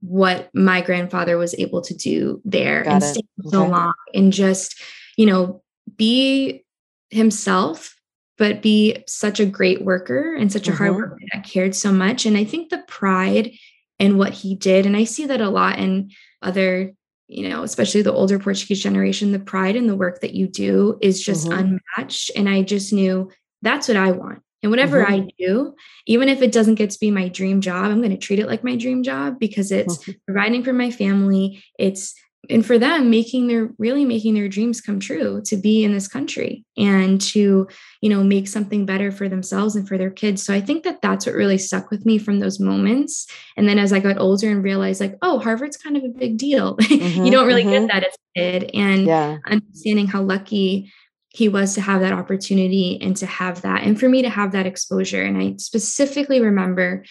what 0.00 0.48
my 0.54 0.80
grandfather 0.80 1.38
was 1.38 1.54
able 1.54 1.80
to 1.82 1.94
do 1.94 2.40
there 2.44 2.84
got 2.84 2.92
and 2.92 3.02
it. 3.02 3.06
stay 3.06 3.22
so 3.46 3.66
long 3.66 3.94
and 4.14 4.32
just, 4.32 4.80
you 5.16 5.26
know, 5.26 5.62
be 5.96 6.64
himself 7.10 7.96
but 8.36 8.62
be 8.62 9.02
such 9.06 9.40
a 9.40 9.46
great 9.46 9.82
worker 9.82 10.34
and 10.34 10.50
such 10.50 10.66
a 10.66 10.70
mm-hmm. 10.70 10.78
hard 10.78 10.96
worker 10.96 11.18
that 11.32 11.44
cared 11.44 11.74
so 11.74 11.92
much. 11.92 12.26
And 12.26 12.36
I 12.36 12.44
think 12.44 12.70
the 12.70 12.84
pride 12.88 13.52
in 13.98 14.18
what 14.18 14.32
he 14.32 14.54
did, 14.54 14.86
and 14.86 14.96
I 14.96 15.04
see 15.04 15.26
that 15.26 15.40
a 15.40 15.50
lot 15.50 15.78
in 15.78 16.10
other, 16.42 16.92
you 17.28 17.48
know, 17.48 17.62
especially 17.62 18.02
the 18.02 18.12
older 18.12 18.38
Portuguese 18.38 18.82
generation, 18.82 19.32
the 19.32 19.38
pride 19.38 19.76
in 19.76 19.86
the 19.86 19.96
work 19.96 20.20
that 20.20 20.34
you 20.34 20.48
do 20.48 20.98
is 21.00 21.22
just 21.22 21.46
mm-hmm. 21.46 21.78
unmatched. 21.96 22.32
And 22.34 22.48
I 22.48 22.62
just 22.62 22.92
knew 22.92 23.30
that's 23.62 23.88
what 23.88 23.96
I 23.96 24.10
want. 24.10 24.42
And 24.62 24.70
whatever 24.70 25.04
mm-hmm. 25.04 25.12
I 25.12 25.28
do, 25.38 25.74
even 26.06 26.30
if 26.30 26.40
it 26.40 26.50
doesn't 26.50 26.76
get 26.76 26.88
to 26.90 26.98
be 26.98 27.10
my 27.10 27.28
dream 27.28 27.60
job, 27.60 27.84
I'm 27.84 27.98
going 27.98 28.10
to 28.12 28.16
treat 28.16 28.38
it 28.38 28.46
like 28.46 28.64
my 28.64 28.76
dream 28.76 29.02
job 29.02 29.38
because 29.38 29.70
it's 29.70 29.98
mm-hmm. 29.98 30.12
providing 30.26 30.64
for 30.64 30.72
my 30.72 30.90
family. 30.90 31.62
It's 31.78 32.14
and 32.50 32.64
for 32.64 32.78
them 32.78 33.10
making 33.10 33.46
their 33.46 33.70
really 33.78 34.04
making 34.04 34.34
their 34.34 34.48
dreams 34.48 34.80
come 34.80 35.00
true 35.00 35.42
to 35.44 35.56
be 35.56 35.84
in 35.84 35.92
this 35.92 36.08
country 36.08 36.64
and 36.76 37.20
to 37.20 37.66
you 38.00 38.08
know 38.08 38.22
make 38.22 38.48
something 38.48 38.86
better 38.86 39.10
for 39.10 39.28
themselves 39.28 39.76
and 39.76 39.86
for 39.86 39.98
their 39.98 40.10
kids. 40.10 40.42
So 40.44 40.54
i 40.54 40.60
think 40.60 40.84
that 40.84 41.00
that's 41.02 41.26
what 41.26 41.34
really 41.34 41.58
stuck 41.58 41.90
with 41.90 42.04
me 42.06 42.18
from 42.18 42.40
those 42.40 42.60
moments. 42.60 43.26
And 43.56 43.68
then 43.68 43.78
as 43.78 43.92
i 43.92 44.00
got 44.00 44.18
older 44.18 44.50
and 44.50 44.62
realized 44.62 45.00
like 45.00 45.16
oh 45.22 45.38
harvard's 45.38 45.76
kind 45.76 45.96
of 45.96 46.04
a 46.04 46.08
big 46.08 46.38
deal. 46.38 46.76
Mm-hmm, 46.94 47.24
you 47.24 47.32
don't 47.32 47.46
really 47.46 47.64
mm-hmm. 47.64 47.86
get 47.86 47.92
that 47.92 48.04
as 48.04 48.14
a 48.14 48.40
kid. 48.40 48.70
And 48.72 49.06
yeah. 49.06 49.38
understanding 49.46 50.06
how 50.06 50.22
lucky 50.22 50.92
he 51.28 51.48
was 51.48 51.74
to 51.74 51.80
have 51.80 52.00
that 52.00 52.12
opportunity 52.12 52.98
and 53.02 53.16
to 53.16 53.26
have 53.26 53.62
that 53.62 53.82
and 53.82 53.98
for 53.98 54.08
me 54.08 54.22
to 54.22 54.30
have 54.30 54.52
that 54.52 54.66
exposure. 54.66 55.22
And 55.22 55.36
i 55.36 55.56
specifically 55.58 56.40
remember 56.40 57.04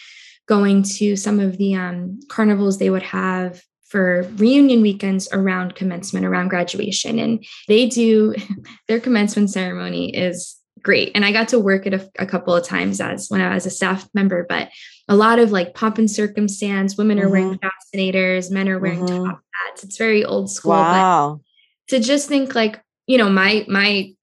going 0.47 0.83
to 0.83 1.15
some 1.15 1.39
of 1.39 1.57
the 1.57 1.75
um, 1.75 2.19
carnivals 2.29 2.77
they 2.77 2.89
would 2.89 3.03
have 3.03 3.61
for 3.93 4.27
reunion 4.37 4.81
weekends 4.81 5.29
around 5.31 5.75
commencement, 5.75 6.25
around 6.25 6.47
graduation. 6.47 7.19
And 7.19 7.45
they 7.67 7.85
do 7.85 8.33
their 8.87 8.99
commencement 8.99 9.51
ceremony 9.51 10.09
is 10.17 10.55
great. 10.81 11.11
And 11.13 11.23
I 11.23 11.31
got 11.31 11.49
to 11.49 11.59
work 11.59 11.85
it 11.85 11.93
a, 11.93 12.09
a, 12.17 12.25
couple 12.25 12.55
of 12.55 12.65
times 12.65 12.99
as 12.99 13.29
when 13.29 13.39
I 13.39 13.53
was 13.53 13.67
a 13.67 13.69
staff 13.69 14.09
member, 14.15 14.47
but 14.49 14.69
a 15.07 15.15
lot 15.15 15.37
of 15.37 15.51
like 15.51 15.75
pomp 15.75 15.99
and 15.99 16.09
circumstance, 16.09 16.97
women 16.97 17.19
are 17.19 17.25
mm-hmm. 17.25 17.31
wearing 17.33 17.59
fascinators, 17.59 18.49
men 18.49 18.67
are 18.67 18.79
wearing 18.79 19.05
mm-hmm. 19.05 19.25
top 19.25 19.41
hats. 19.53 19.83
It's 19.83 19.97
very 19.97 20.25
old 20.25 20.49
school. 20.49 20.71
Wow. 20.71 21.41
But 21.87 21.95
to 21.97 22.03
just 22.03 22.27
think 22.27 22.55
like, 22.55 22.81
you 23.05 23.19
know, 23.19 23.29
my 23.29 23.63
my 23.69 24.15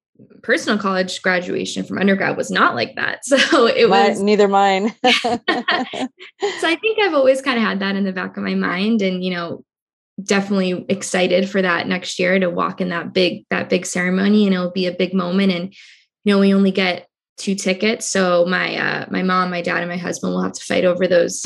personal 0.43 0.79
college 0.79 1.21
graduation 1.23 1.85
from 1.85 1.99
undergrad 1.99 2.37
was 2.37 2.51
not 2.51 2.75
like 2.75 2.97
that. 2.97 3.21
So 3.31 3.67
it 3.67 3.89
was 3.89 4.21
neither 4.21 4.49
mine. 4.49 4.95
so 5.05 5.29
I 5.33 6.77
think 6.77 6.99
I've 7.01 7.15
always 7.15 7.41
kind 7.43 7.59
of 7.59 7.65
had 7.65 7.81
that 7.81 7.97
in 7.97 8.05
the 8.05 8.13
back 8.13 8.37
of 8.37 8.43
my 8.43 8.55
mind 8.55 9.03
and 9.03 9.25
you 9.25 9.31
know 9.31 9.65
definitely 10.23 10.85
excited 10.89 11.49
for 11.49 11.63
that 11.63 11.87
next 11.87 12.19
year 12.19 12.39
to 12.39 12.51
walk 12.51 12.81
in 12.81 12.91
that 12.91 13.13
big 13.13 13.45
that 13.51 13.71
big 13.71 13.87
ceremony 13.87 14.47
and 14.47 14.55
it'll 14.55 14.71
be 14.71 14.87
a 14.87 14.93
big 14.93 15.15
moment 15.15 15.53
and 15.53 15.75
you 16.25 16.33
know 16.33 16.39
we 16.39 16.53
only 16.53 16.71
get 16.71 17.07
two 17.41 17.55
tickets. 17.55 18.07
So 18.07 18.45
my 18.47 18.77
uh, 18.77 19.07
my 19.11 19.23
mom, 19.23 19.51
my 19.51 19.63
dad, 19.63 19.79
and 19.79 19.89
my 19.89 19.97
husband 19.97 20.33
will 20.33 20.43
have 20.43 20.53
to 20.53 20.65
fight 20.65 20.85
over 20.85 21.09
those 21.09 21.43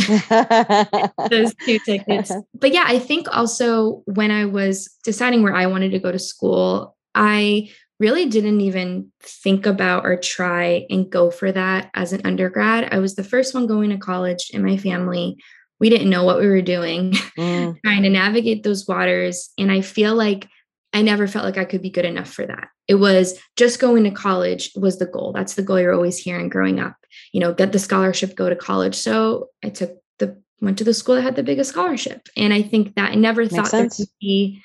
those 1.30 1.54
two 1.64 1.78
tickets. 1.86 2.32
But 2.54 2.72
yeah, 2.72 2.84
I 2.86 2.98
think 2.98 3.28
also 3.34 4.02
when 4.06 4.30
I 4.30 4.44
was 4.44 4.88
deciding 5.04 5.42
where 5.42 5.54
I 5.54 5.66
wanted 5.66 5.92
to 5.92 5.98
go 5.98 6.12
to 6.12 6.18
school, 6.18 6.96
I 7.14 7.70
really 8.00 8.26
didn't 8.26 8.60
even 8.60 9.12
think 9.22 9.66
about 9.66 10.04
or 10.04 10.16
try 10.16 10.86
and 10.90 11.10
go 11.10 11.30
for 11.30 11.52
that 11.52 11.90
as 11.94 12.12
an 12.12 12.22
undergrad. 12.24 12.88
I 12.92 12.98
was 12.98 13.14
the 13.14 13.24
first 13.24 13.54
one 13.54 13.66
going 13.66 13.90
to 13.90 13.98
college 13.98 14.50
in 14.52 14.64
my 14.64 14.76
family. 14.76 15.36
We 15.80 15.90
didn't 15.90 16.10
know 16.10 16.24
what 16.24 16.40
we 16.40 16.46
were 16.46 16.62
doing, 16.62 17.12
mm. 17.38 17.76
trying 17.84 18.02
to 18.02 18.10
navigate 18.10 18.62
those 18.62 18.86
waters. 18.88 19.50
And 19.58 19.70
I 19.70 19.80
feel 19.80 20.14
like 20.14 20.48
I 20.92 21.02
never 21.02 21.26
felt 21.26 21.44
like 21.44 21.58
I 21.58 21.64
could 21.64 21.82
be 21.82 21.90
good 21.90 22.04
enough 22.04 22.30
for 22.30 22.46
that. 22.46 22.68
It 22.86 22.96
was 22.96 23.38
just 23.56 23.80
going 23.80 24.04
to 24.04 24.10
college 24.10 24.70
was 24.76 24.98
the 24.98 25.06
goal. 25.06 25.32
That's 25.32 25.54
the 25.54 25.62
goal 25.62 25.80
you're 25.80 25.94
always 25.94 26.18
hearing 26.18 26.48
growing 26.48 26.78
up. 26.78 26.96
You 27.32 27.40
know, 27.40 27.52
get 27.52 27.72
the 27.72 27.78
scholarship, 27.78 28.36
go 28.36 28.48
to 28.48 28.56
college. 28.56 28.94
So 28.94 29.48
I 29.62 29.70
took 29.70 29.96
the 30.18 30.40
went 30.60 30.78
to 30.78 30.84
the 30.84 30.94
school 30.94 31.16
that 31.16 31.22
had 31.22 31.36
the 31.36 31.42
biggest 31.42 31.70
scholarship. 31.70 32.28
And 32.36 32.52
I 32.54 32.62
think 32.62 32.94
that 32.94 33.12
I 33.12 33.14
never 33.14 33.42
Makes 33.42 33.54
thought 33.54 33.66
sense. 33.68 33.96
there 33.96 34.06
could 34.06 34.12
be 34.20 34.62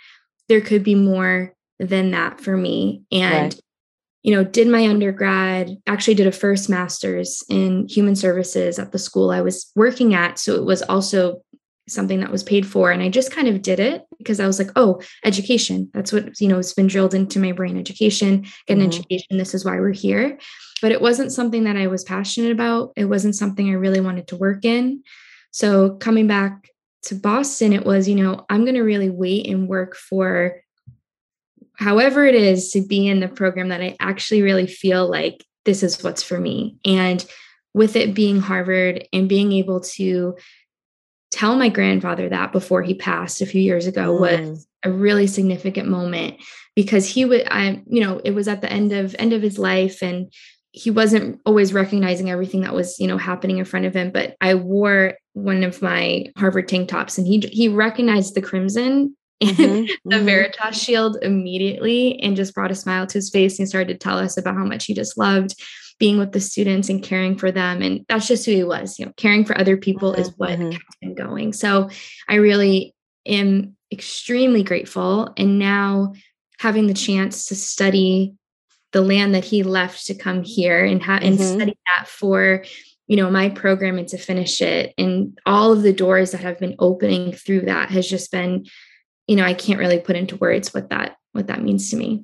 there 0.49 0.61
could 0.61 0.83
be 0.83 0.95
more 0.95 1.55
than 1.79 2.11
that 2.11 2.41
for 2.41 2.55
me. 2.55 3.03
And 3.11 3.53
right. 3.53 3.61
you 4.23 4.35
know, 4.35 4.43
did 4.43 4.67
my 4.67 4.87
undergrad, 4.87 5.77
actually 5.87 6.15
did 6.15 6.27
a 6.27 6.31
first 6.31 6.69
master's 6.69 7.43
in 7.49 7.87
human 7.87 8.15
services 8.15 8.79
at 8.79 8.91
the 8.91 8.99
school 8.99 9.31
I 9.31 9.41
was 9.41 9.71
working 9.75 10.13
at. 10.13 10.39
So 10.39 10.55
it 10.55 10.65
was 10.65 10.81
also 10.83 11.41
something 11.91 12.19
that 12.19 12.31
was 12.31 12.43
paid 12.43 12.65
for 12.65 12.91
and 12.91 13.01
i 13.01 13.09
just 13.09 13.31
kind 13.31 13.47
of 13.47 13.61
did 13.61 13.79
it 13.79 14.03
because 14.17 14.39
i 14.39 14.47
was 14.47 14.59
like 14.59 14.69
oh 14.75 15.01
education 15.25 15.89
that's 15.93 16.13
what 16.13 16.39
you 16.39 16.47
know, 16.47 16.59
it's 16.59 16.73
been 16.73 16.87
drilled 16.87 17.13
into 17.13 17.39
my 17.39 17.51
brain 17.51 17.77
education 17.77 18.41
get 18.67 18.77
an 18.77 18.79
mm-hmm. 18.79 18.87
education 18.87 19.37
this 19.37 19.53
is 19.53 19.65
why 19.65 19.79
we're 19.79 19.91
here 19.91 20.37
but 20.81 20.91
it 20.91 21.01
wasn't 21.01 21.31
something 21.31 21.63
that 21.63 21.75
i 21.75 21.87
was 21.87 22.03
passionate 22.03 22.51
about 22.51 22.91
it 22.95 23.05
wasn't 23.05 23.35
something 23.35 23.69
i 23.69 23.73
really 23.73 24.01
wanted 24.01 24.27
to 24.27 24.37
work 24.37 24.65
in 24.65 25.03
so 25.51 25.91
coming 25.95 26.27
back 26.27 26.69
to 27.01 27.15
boston 27.15 27.73
it 27.73 27.85
was 27.85 28.07
you 28.07 28.15
know 28.15 28.45
i'm 28.49 28.65
going 28.65 28.75
to 28.75 28.81
really 28.81 29.09
wait 29.09 29.47
and 29.47 29.67
work 29.67 29.95
for 29.95 30.61
however 31.79 32.25
it 32.25 32.35
is 32.35 32.71
to 32.71 32.81
be 32.81 33.07
in 33.07 33.19
the 33.19 33.27
program 33.27 33.69
that 33.69 33.81
i 33.81 33.95
actually 33.99 34.41
really 34.41 34.67
feel 34.67 35.09
like 35.09 35.45
this 35.65 35.83
is 35.83 36.03
what's 36.03 36.23
for 36.23 36.39
me 36.39 36.77
and 36.85 37.25
with 37.73 37.95
it 37.95 38.13
being 38.13 38.39
harvard 38.39 39.07
and 39.13 39.29
being 39.29 39.51
able 39.51 39.79
to 39.79 40.35
tell 41.31 41.55
my 41.55 41.69
grandfather 41.69 42.29
that 42.29 42.51
before 42.51 42.81
he 42.81 42.93
passed 42.93 43.41
a 43.41 43.45
few 43.45 43.61
years 43.61 43.87
ago 43.87 44.15
mm. 44.15 44.19
was 44.19 44.67
a 44.83 44.91
really 44.91 45.27
significant 45.27 45.89
moment 45.89 46.35
because 46.75 47.05
he 47.07 47.25
would 47.25 47.45
I 47.49 47.81
you 47.87 48.01
know 48.01 48.21
it 48.23 48.31
was 48.31 48.47
at 48.47 48.61
the 48.61 48.71
end 48.71 48.91
of 48.91 49.15
end 49.19 49.33
of 49.33 49.41
his 49.41 49.59
life 49.59 50.01
and 50.01 50.31
he 50.71 50.91
wasn't 50.91 51.41
always 51.45 51.73
recognizing 51.73 52.29
everything 52.29 52.61
that 52.61 52.73
was 52.73 52.99
you 52.99 53.07
know 53.07 53.17
happening 53.17 53.57
in 53.57 53.65
front 53.65 53.85
of 53.85 53.93
him 53.93 54.11
but 54.11 54.35
I 54.41 54.55
wore 54.55 55.15
one 55.33 55.63
of 55.63 55.81
my 55.81 56.27
Harvard 56.37 56.67
tank 56.67 56.89
tops 56.89 57.17
and 57.17 57.27
he 57.27 57.39
he 57.51 57.67
recognized 57.67 58.33
the 58.33 58.41
crimson 58.41 59.15
and 59.41 59.57
mm-hmm, 59.57 59.85
the 60.09 60.15
mm-hmm. 60.15 60.25
Veritas 60.25 60.81
shield 60.81 61.17
immediately 61.21 62.19
and 62.21 62.35
just 62.35 62.53
brought 62.53 62.71
a 62.71 62.75
smile 62.75 63.07
to 63.07 63.17
his 63.17 63.29
face 63.29 63.59
and 63.59 63.67
started 63.67 63.93
to 63.93 63.97
tell 63.97 64.17
us 64.17 64.37
about 64.37 64.55
how 64.55 64.65
much 64.65 64.85
he 64.85 64.93
just 64.93 65.17
loved 65.17 65.55
being 65.99 66.17
with 66.17 66.31
the 66.31 66.39
students 66.39 66.89
and 66.89 67.03
caring 67.03 67.37
for 67.37 67.51
them. 67.51 67.81
And 67.81 68.05
that's 68.07 68.27
just 68.27 68.45
who 68.45 68.53
he 68.53 68.63
was. 68.63 68.97
You 68.97 69.05
know, 69.05 69.13
caring 69.17 69.45
for 69.45 69.57
other 69.57 69.77
people 69.77 70.13
mm-hmm. 70.13 70.21
is 70.21 70.33
what 70.37 70.51
mm-hmm. 70.51 70.71
kept 70.71 70.97
him 71.01 71.13
going. 71.13 71.53
So 71.53 71.89
I 72.27 72.35
really 72.35 72.95
am 73.25 73.75
extremely 73.91 74.63
grateful. 74.63 75.33
And 75.37 75.59
now 75.59 76.13
having 76.59 76.87
the 76.87 76.93
chance 76.93 77.45
to 77.45 77.55
study 77.55 78.33
the 78.91 79.01
land 79.01 79.35
that 79.35 79.45
he 79.45 79.63
left 79.63 80.07
to 80.07 80.15
come 80.15 80.43
here 80.43 80.83
and 80.83 81.03
have 81.03 81.21
and 81.21 81.37
mm-hmm. 81.37 81.55
study 81.55 81.77
that 81.97 82.07
for 82.07 82.63
you 83.07 83.15
know 83.15 83.29
my 83.29 83.49
program 83.49 83.97
and 83.97 84.07
to 84.07 84.17
finish 84.17 84.61
it 84.61 84.93
and 84.97 85.37
all 85.45 85.71
of 85.71 85.83
the 85.83 85.93
doors 85.93 86.31
that 86.31 86.41
have 86.41 86.59
been 86.59 86.75
opening 86.79 87.31
through 87.33 87.61
that 87.61 87.89
has 87.89 88.07
just 88.07 88.31
been 88.31 88.65
you 89.29 89.35
know 89.35 89.45
i 89.45 89.53
can't 89.53 89.79
really 89.79 89.99
put 89.99 90.15
into 90.15 90.35
words 90.37 90.73
what 90.73 90.89
that 90.89 91.15
what 91.33 91.47
that 91.47 91.61
means 91.61 91.91
to 91.91 91.95
me 91.95 92.23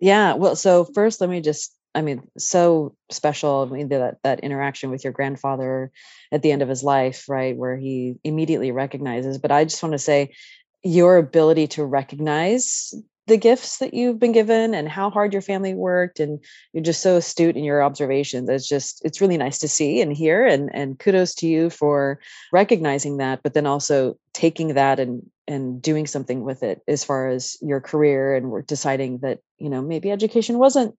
yeah 0.00 0.34
well 0.34 0.54
so 0.54 0.84
first 0.84 1.20
let 1.20 1.30
me 1.30 1.40
just 1.40 1.74
I 1.94 2.00
mean, 2.00 2.22
so 2.38 2.96
special. 3.10 3.68
I 3.68 3.74
mean, 3.74 3.88
that 3.90 4.16
that 4.22 4.40
interaction 4.40 4.90
with 4.90 5.04
your 5.04 5.12
grandfather 5.12 5.92
at 6.30 6.42
the 6.42 6.50
end 6.50 6.62
of 6.62 6.68
his 6.68 6.82
life, 6.82 7.28
right, 7.28 7.56
where 7.56 7.76
he 7.76 8.14
immediately 8.24 8.72
recognizes. 8.72 9.38
But 9.38 9.52
I 9.52 9.64
just 9.64 9.82
want 9.82 9.92
to 9.92 9.98
say, 9.98 10.34
your 10.82 11.18
ability 11.18 11.66
to 11.68 11.84
recognize 11.84 12.94
the 13.28 13.36
gifts 13.36 13.78
that 13.78 13.94
you've 13.94 14.18
been 14.18 14.32
given 14.32 14.74
and 14.74 14.88
how 14.88 15.08
hard 15.08 15.32
your 15.32 15.42
family 15.42 15.74
worked, 15.74 16.18
and 16.18 16.42
you're 16.72 16.82
just 16.82 17.02
so 17.02 17.16
astute 17.16 17.56
in 17.56 17.64
your 17.64 17.82
observations. 17.82 18.48
It's 18.48 18.68
just 18.68 19.04
it's 19.04 19.20
really 19.20 19.36
nice 19.36 19.58
to 19.58 19.68
see 19.68 20.00
and 20.00 20.12
hear, 20.16 20.46
and 20.46 20.70
and 20.74 20.98
kudos 20.98 21.34
to 21.36 21.46
you 21.46 21.68
for 21.68 22.20
recognizing 22.52 23.18
that, 23.18 23.42
but 23.42 23.54
then 23.54 23.66
also 23.66 24.16
taking 24.32 24.74
that 24.74 24.98
and 24.98 25.30
and 25.48 25.82
doing 25.82 26.06
something 26.06 26.44
with 26.44 26.62
it 26.62 26.80
as 26.86 27.04
far 27.04 27.28
as 27.28 27.56
your 27.60 27.80
career 27.80 28.34
and 28.34 28.50
we're 28.50 28.62
deciding 28.62 29.18
that 29.18 29.40
you 29.58 29.68
know 29.68 29.82
maybe 29.82 30.10
education 30.10 30.58
wasn't 30.58 30.94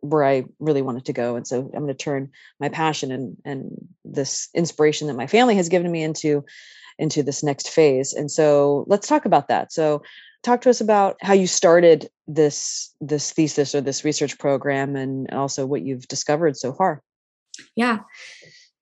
where 0.00 0.24
I 0.24 0.44
really 0.58 0.82
wanted 0.82 1.04
to 1.06 1.12
go. 1.12 1.36
And 1.36 1.46
so 1.46 1.60
I'm 1.60 1.84
going 1.84 1.88
to 1.88 1.94
turn 1.94 2.30
my 2.58 2.68
passion 2.68 3.12
and 3.12 3.36
and 3.44 3.70
this 4.04 4.48
inspiration 4.54 5.08
that 5.08 5.16
my 5.16 5.26
family 5.26 5.56
has 5.56 5.68
given 5.68 5.90
me 5.90 6.02
into 6.02 6.44
into 6.98 7.22
this 7.22 7.42
next 7.42 7.70
phase. 7.70 8.12
And 8.12 8.30
so 8.30 8.84
let's 8.86 9.08
talk 9.08 9.24
about 9.24 9.48
that. 9.48 9.72
So 9.72 10.02
talk 10.42 10.62
to 10.62 10.70
us 10.70 10.80
about 10.80 11.16
how 11.20 11.32
you 11.32 11.46
started 11.46 12.08
this 12.26 12.94
this 13.00 13.32
thesis 13.32 13.74
or 13.74 13.80
this 13.80 14.04
research 14.04 14.38
program 14.38 14.96
and 14.96 15.30
also 15.32 15.66
what 15.66 15.82
you've 15.82 16.08
discovered 16.08 16.56
so 16.56 16.72
far. 16.72 17.02
Yeah. 17.76 18.00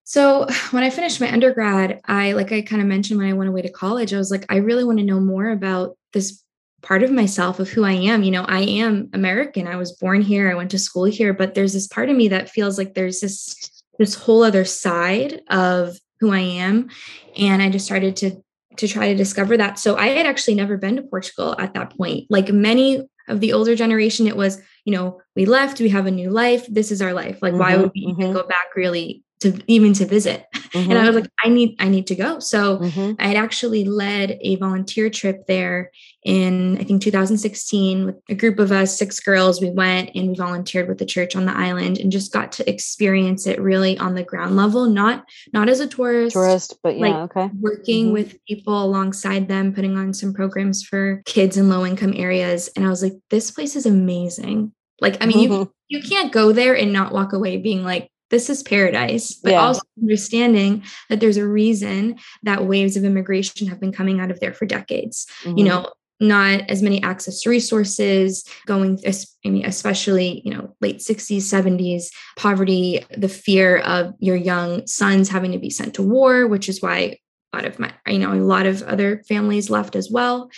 So 0.08 0.46
when 0.70 0.82
I 0.82 0.90
finished 0.90 1.20
my 1.20 1.30
undergrad, 1.30 2.00
I 2.06 2.32
like 2.32 2.50
I 2.50 2.62
kind 2.62 2.80
of 2.82 2.88
mentioned 2.88 3.20
when 3.20 3.28
I 3.28 3.34
went 3.34 3.50
away 3.50 3.62
to 3.62 3.70
college, 3.70 4.12
I 4.12 4.18
was 4.18 4.30
like 4.30 4.46
I 4.48 4.56
really 4.56 4.82
want 4.84 4.98
to 4.98 5.04
know 5.04 5.20
more 5.20 5.50
about 5.50 5.96
this 6.12 6.42
part 6.80 7.02
of 7.02 7.10
myself 7.10 7.60
of 7.60 7.68
who 7.68 7.84
I 7.84 7.92
am. 7.92 8.22
You 8.22 8.30
know, 8.30 8.44
I 8.44 8.60
am 8.60 9.10
American. 9.12 9.68
I 9.68 9.76
was 9.76 9.92
born 9.92 10.22
here. 10.22 10.50
I 10.50 10.54
went 10.54 10.70
to 10.70 10.78
school 10.78 11.04
here, 11.04 11.34
but 11.34 11.54
there's 11.54 11.74
this 11.74 11.86
part 11.86 12.08
of 12.08 12.16
me 12.16 12.28
that 12.28 12.48
feels 12.48 12.78
like 12.78 12.94
there's 12.94 13.20
this 13.20 13.82
this 13.98 14.14
whole 14.14 14.42
other 14.42 14.64
side 14.64 15.42
of 15.50 15.98
who 16.20 16.32
I 16.32 16.40
am 16.40 16.88
and 17.36 17.62
I 17.62 17.68
just 17.68 17.84
started 17.84 18.16
to 18.16 18.42
to 18.78 18.88
try 18.88 19.08
to 19.08 19.14
discover 19.14 19.56
that. 19.56 19.78
So 19.78 19.96
I 19.96 20.08
had 20.08 20.24
actually 20.24 20.54
never 20.54 20.76
been 20.78 20.96
to 20.96 21.02
Portugal 21.02 21.54
at 21.58 21.74
that 21.74 21.96
point. 21.96 22.26
Like 22.30 22.50
many 22.50 23.06
of 23.26 23.40
the 23.40 23.52
older 23.52 23.74
generation 23.74 24.26
it 24.26 24.36
was, 24.36 24.62
you 24.84 24.92
know, 24.94 25.20
we 25.36 25.44
left, 25.44 25.80
we 25.80 25.88
have 25.90 26.06
a 26.06 26.10
new 26.10 26.30
life, 26.30 26.64
this 26.68 26.92
is 26.92 27.02
our 27.02 27.12
life. 27.12 27.40
Like 27.42 27.52
mm-hmm, 27.52 27.60
why 27.60 27.76
would 27.76 27.90
we 27.94 28.06
mm-hmm. 28.06 28.22
even 28.22 28.32
go 28.32 28.46
back 28.46 28.68
really 28.76 29.24
to 29.40 29.58
even 29.66 29.92
to 29.92 30.04
visit 30.04 30.46
mm-hmm. 30.52 30.90
and 30.90 30.98
i 30.98 31.02
was 31.02 31.10
mm-hmm. 31.10 31.20
like 31.20 31.30
i 31.44 31.48
need 31.48 31.76
i 31.78 31.88
need 31.88 32.06
to 32.06 32.14
go 32.14 32.38
so 32.38 32.78
mm-hmm. 32.78 33.12
i 33.18 33.26
had 33.26 33.36
actually 33.36 33.84
led 33.84 34.38
a 34.40 34.56
volunteer 34.56 35.08
trip 35.08 35.46
there 35.46 35.90
in 36.24 36.76
i 36.78 36.84
think 36.84 37.00
2016 37.00 38.06
with 38.06 38.16
a 38.28 38.34
group 38.34 38.58
of 38.58 38.72
us 38.72 38.98
six 38.98 39.20
girls 39.20 39.60
we 39.60 39.70
went 39.70 40.10
and 40.14 40.28
we 40.28 40.34
volunteered 40.34 40.88
with 40.88 40.98
the 40.98 41.06
church 41.06 41.36
on 41.36 41.46
the 41.46 41.56
island 41.56 41.98
and 41.98 42.10
just 42.10 42.32
got 42.32 42.52
to 42.52 42.68
experience 42.68 43.46
it 43.46 43.60
really 43.60 43.96
on 43.98 44.14
the 44.14 44.24
ground 44.24 44.56
level 44.56 44.86
not 44.86 45.24
not 45.52 45.68
as 45.68 45.80
a 45.80 45.86
tourist 45.86 46.34
tourist 46.34 46.78
but 46.82 46.98
yeah 46.98 47.06
like 47.06 47.30
okay 47.30 47.50
working 47.60 48.06
mm-hmm. 48.06 48.14
with 48.14 48.44
people 48.46 48.82
alongside 48.82 49.48
them 49.48 49.72
putting 49.72 49.96
on 49.96 50.12
some 50.12 50.34
programs 50.34 50.82
for 50.82 51.22
kids 51.24 51.56
in 51.56 51.68
low 51.68 51.86
income 51.86 52.12
areas 52.16 52.68
and 52.76 52.84
i 52.84 52.88
was 52.88 53.02
like 53.02 53.14
this 53.30 53.50
place 53.50 53.76
is 53.76 53.86
amazing 53.86 54.72
like 55.00 55.22
i 55.22 55.26
mean 55.26 55.38
you 55.38 55.72
you 55.88 56.02
can't 56.02 56.32
go 56.32 56.52
there 56.52 56.76
and 56.76 56.92
not 56.92 57.12
walk 57.12 57.32
away 57.32 57.56
being 57.56 57.84
like 57.84 58.10
this 58.30 58.50
is 58.50 58.62
paradise 58.62 59.34
but 59.34 59.52
yeah. 59.52 59.60
also 59.60 59.80
understanding 60.00 60.82
that 61.08 61.20
there's 61.20 61.36
a 61.36 61.46
reason 61.46 62.16
that 62.42 62.66
waves 62.66 62.96
of 62.96 63.04
immigration 63.04 63.66
have 63.66 63.80
been 63.80 63.92
coming 63.92 64.20
out 64.20 64.30
of 64.30 64.40
there 64.40 64.54
for 64.54 64.66
decades 64.66 65.26
mm-hmm. 65.44 65.58
you 65.58 65.64
know 65.64 65.90
not 66.20 66.62
as 66.68 66.82
many 66.82 67.02
access 67.02 67.40
to 67.40 67.50
resources 67.50 68.44
going 68.66 68.98
i 69.06 69.48
mean 69.48 69.64
especially 69.64 70.42
you 70.44 70.52
know 70.52 70.74
late 70.80 70.98
60s 70.98 71.38
70s 71.38 72.06
poverty 72.36 73.04
the 73.16 73.28
fear 73.28 73.78
of 73.78 74.14
your 74.18 74.36
young 74.36 74.86
sons 74.86 75.28
having 75.28 75.52
to 75.52 75.58
be 75.58 75.70
sent 75.70 75.94
to 75.94 76.02
war 76.02 76.46
which 76.46 76.68
is 76.68 76.82
why 76.82 77.18
a 77.52 77.56
lot 77.56 77.64
of 77.64 77.78
my 77.78 77.92
you 78.06 78.18
know 78.18 78.32
a 78.32 78.34
lot 78.34 78.66
of 78.66 78.82
other 78.82 79.22
families 79.28 79.70
left 79.70 79.94
as 79.94 80.10
well 80.10 80.50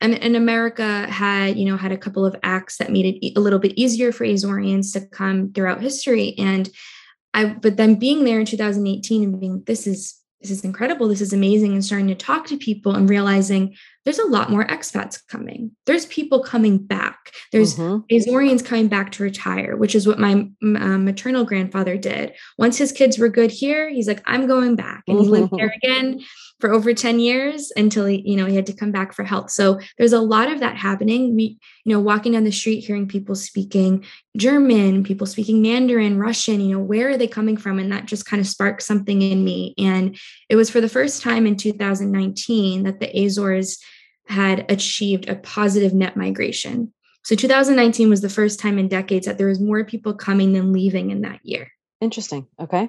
and, 0.00 0.14
and 0.14 0.36
america 0.36 1.06
had 1.08 1.58
you 1.58 1.64
know 1.64 1.76
had 1.76 1.92
a 1.92 1.98
couple 1.98 2.24
of 2.24 2.36
acts 2.42 2.78
that 2.78 2.92
made 2.92 3.20
it 3.20 3.36
a 3.36 3.40
little 3.40 3.58
bit 3.58 3.72
easier 3.76 4.12
for 4.12 4.24
azoreans 4.24 4.92
to 4.92 5.00
come 5.00 5.52
throughout 5.52 5.82
history 5.82 6.34
and 6.38 6.70
I 7.38 7.44
but 7.44 7.76
then 7.76 7.94
being 7.94 8.24
there 8.24 8.40
in 8.40 8.46
2018 8.46 9.22
and 9.22 9.40
being 9.40 9.62
this 9.64 9.86
is 9.86 10.20
this 10.40 10.50
is 10.50 10.64
incredible, 10.64 11.08
this 11.08 11.20
is 11.20 11.32
amazing, 11.32 11.72
and 11.72 11.84
starting 11.84 12.08
to 12.08 12.14
talk 12.14 12.46
to 12.46 12.56
people 12.56 12.94
and 12.94 13.08
realizing 13.08 13.76
there's 14.04 14.18
a 14.18 14.26
lot 14.26 14.50
more 14.50 14.66
expats 14.66 15.20
coming. 15.28 15.72
There's 15.86 16.06
people 16.06 16.42
coming 16.42 16.78
back. 16.78 17.32
There's 17.52 17.76
mm-hmm. 17.76 18.14
Azorians 18.14 18.64
coming 18.64 18.88
back 18.88 19.12
to 19.12 19.22
retire, 19.22 19.76
which 19.76 19.94
is 19.94 20.06
what 20.06 20.18
my 20.18 20.48
uh, 20.62 20.98
maternal 20.98 21.44
grandfather 21.44 21.96
did. 21.96 22.32
Once 22.56 22.78
his 22.78 22.92
kids 22.92 23.18
were 23.18 23.28
good 23.28 23.50
here, 23.50 23.88
he's 23.90 24.08
like, 24.08 24.22
I'm 24.26 24.46
going 24.46 24.76
back, 24.76 25.04
and 25.06 25.20
he 25.20 25.26
lived 25.26 25.52
there 25.56 25.74
again. 25.82 26.20
for 26.60 26.72
over 26.72 26.92
10 26.92 27.20
years 27.20 27.70
until 27.76 28.06
he, 28.06 28.22
you 28.28 28.36
know, 28.36 28.46
he 28.46 28.56
had 28.56 28.66
to 28.66 28.72
come 28.72 28.90
back 28.90 29.12
for 29.12 29.22
health. 29.22 29.50
So 29.50 29.78
there's 29.96 30.12
a 30.12 30.20
lot 30.20 30.50
of 30.50 30.60
that 30.60 30.76
happening. 30.76 31.36
We, 31.36 31.58
you 31.84 31.94
know, 31.94 32.00
walking 32.00 32.32
down 32.32 32.44
the 32.44 32.50
street, 32.50 32.80
hearing 32.84 33.06
people 33.06 33.34
speaking 33.34 34.04
German, 34.36 35.04
people 35.04 35.26
speaking 35.26 35.62
Mandarin, 35.62 36.18
Russian, 36.18 36.60
you 36.60 36.74
know, 36.74 36.82
where 36.82 37.10
are 37.10 37.16
they 37.16 37.28
coming 37.28 37.56
from? 37.56 37.78
And 37.78 37.92
that 37.92 38.06
just 38.06 38.26
kind 38.26 38.40
of 38.40 38.46
sparked 38.46 38.82
something 38.82 39.22
in 39.22 39.44
me. 39.44 39.74
And 39.78 40.18
it 40.48 40.56
was 40.56 40.70
for 40.70 40.80
the 40.80 40.88
first 40.88 41.22
time 41.22 41.46
in 41.46 41.56
2019 41.56 42.82
that 42.82 42.98
the 42.98 43.24
Azores 43.24 43.78
had 44.28 44.70
achieved 44.70 45.28
a 45.28 45.36
positive 45.36 45.94
net 45.94 46.16
migration. 46.16 46.92
So 47.24 47.34
2019 47.34 48.08
was 48.08 48.20
the 48.20 48.28
first 48.28 48.60
time 48.60 48.78
in 48.78 48.88
decades 48.88 49.26
that 49.26 49.38
there 49.38 49.48
was 49.48 49.60
more 49.60 49.84
people 49.84 50.14
coming 50.14 50.52
than 50.52 50.72
leaving 50.72 51.10
in 51.10 51.22
that 51.22 51.40
year. 51.44 51.70
Interesting. 52.00 52.46
Okay 52.60 52.88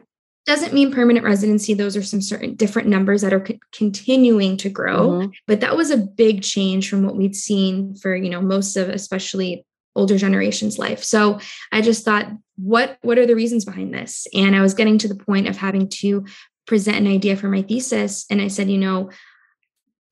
doesn't 0.50 0.74
mean 0.74 0.92
permanent 0.92 1.24
residency 1.24 1.76
those 1.76 1.96
are 1.96 2.02
some 2.02 2.22
certain 2.22 2.56
different 2.56 2.88
numbers 2.88 3.22
that 3.22 3.34
are 3.34 3.46
continuing 3.72 4.58
to 4.58 4.68
grow 4.68 5.10
mm-hmm. 5.10 5.30
but 5.46 5.60
that 5.60 5.78
was 5.78 5.92
a 5.92 5.98
big 5.98 6.42
change 6.42 6.90
from 6.90 7.04
what 7.04 7.16
we'd 7.16 7.36
seen 7.36 7.96
for 7.96 8.16
you 8.16 8.30
know 8.30 8.42
most 8.42 8.76
of 8.76 8.90
especially 8.90 9.64
older 9.96 10.18
generations 10.18 10.80
life 10.80 11.04
so 11.04 11.40
i 11.72 11.82
just 11.82 12.04
thought 12.04 12.32
what 12.56 12.98
what 13.02 13.20
are 13.20 13.28
the 13.28 13.36
reasons 13.36 13.64
behind 13.64 13.94
this 13.94 14.26
and 14.34 14.56
i 14.56 14.62
was 14.62 14.74
getting 14.74 14.98
to 14.98 15.08
the 15.08 15.16
point 15.16 15.48
of 15.48 15.56
having 15.56 15.88
to 15.88 16.26
present 16.66 16.98
an 16.98 17.08
idea 17.08 17.36
for 17.36 17.48
my 17.48 17.62
thesis 17.62 18.26
and 18.32 18.42
i 18.42 18.48
said 18.48 18.70
you 18.72 18.78
know 18.78 19.10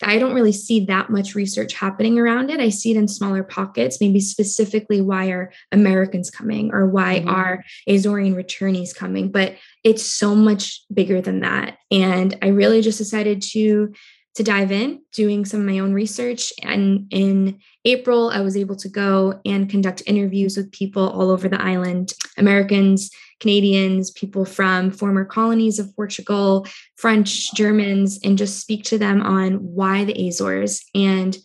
I 0.03 0.19
don't 0.19 0.33
really 0.33 0.51
see 0.51 0.85
that 0.85 1.09
much 1.09 1.33
research 1.33 1.73
happening 1.73 2.19
around 2.19 2.51
it. 2.51 2.59
I 2.59 2.69
see 2.69 2.91
it 2.91 2.97
in 2.97 3.07
smaller 3.07 3.43
pockets, 3.43 3.99
maybe 3.99 4.19
specifically 4.19 5.01
why 5.01 5.29
are 5.29 5.51
Americans 5.71 6.29
coming 6.29 6.71
or 6.71 6.87
why 6.87 7.19
mm-hmm. 7.19 7.29
are 7.29 7.63
Azorean 7.89 8.35
returnees 8.35 8.95
coming, 8.95 9.31
but 9.31 9.55
it's 9.83 10.03
so 10.03 10.35
much 10.35 10.81
bigger 10.93 11.21
than 11.21 11.39
that. 11.39 11.77
And 11.89 12.37
I 12.41 12.47
really 12.47 12.81
just 12.81 12.97
decided 12.97 13.41
to 13.53 13.93
to 14.35 14.43
dive 14.43 14.71
in, 14.71 15.01
doing 15.13 15.45
some 15.45 15.61
of 15.61 15.65
my 15.65 15.79
own 15.79 15.93
research. 15.93 16.53
And 16.61 17.07
in 17.09 17.59
April, 17.85 18.29
I 18.29 18.41
was 18.41 18.55
able 18.55 18.75
to 18.75 18.87
go 18.87 19.41
and 19.45 19.67
conduct 19.67 20.03
interviews 20.05 20.55
with 20.55 20.71
people 20.71 21.09
all 21.09 21.31
over 21.31 21.49
the 21.49 21.59
island, 21.59 22.13
Americans, 22.37 23.09
Canadians, 23.39 24.11
people 24.11 24.45
from 24.45 24.91
former 24.91 25.25
colonies 25.25 25.79
of 25.79 25.95
Portugal, 25.95 26.67
French, 26.95 27.53
Germans, 27.53 28.19
and 28.23 28.37
just 28.37 28.59
speak 28.59 28.83
to 28.85 28.97
them 28.97 29.21
on 29.21 29.55
why 29.55 30.03
the 30.03 30.27
Azores. 30.27 30.83
And 30.95 31.37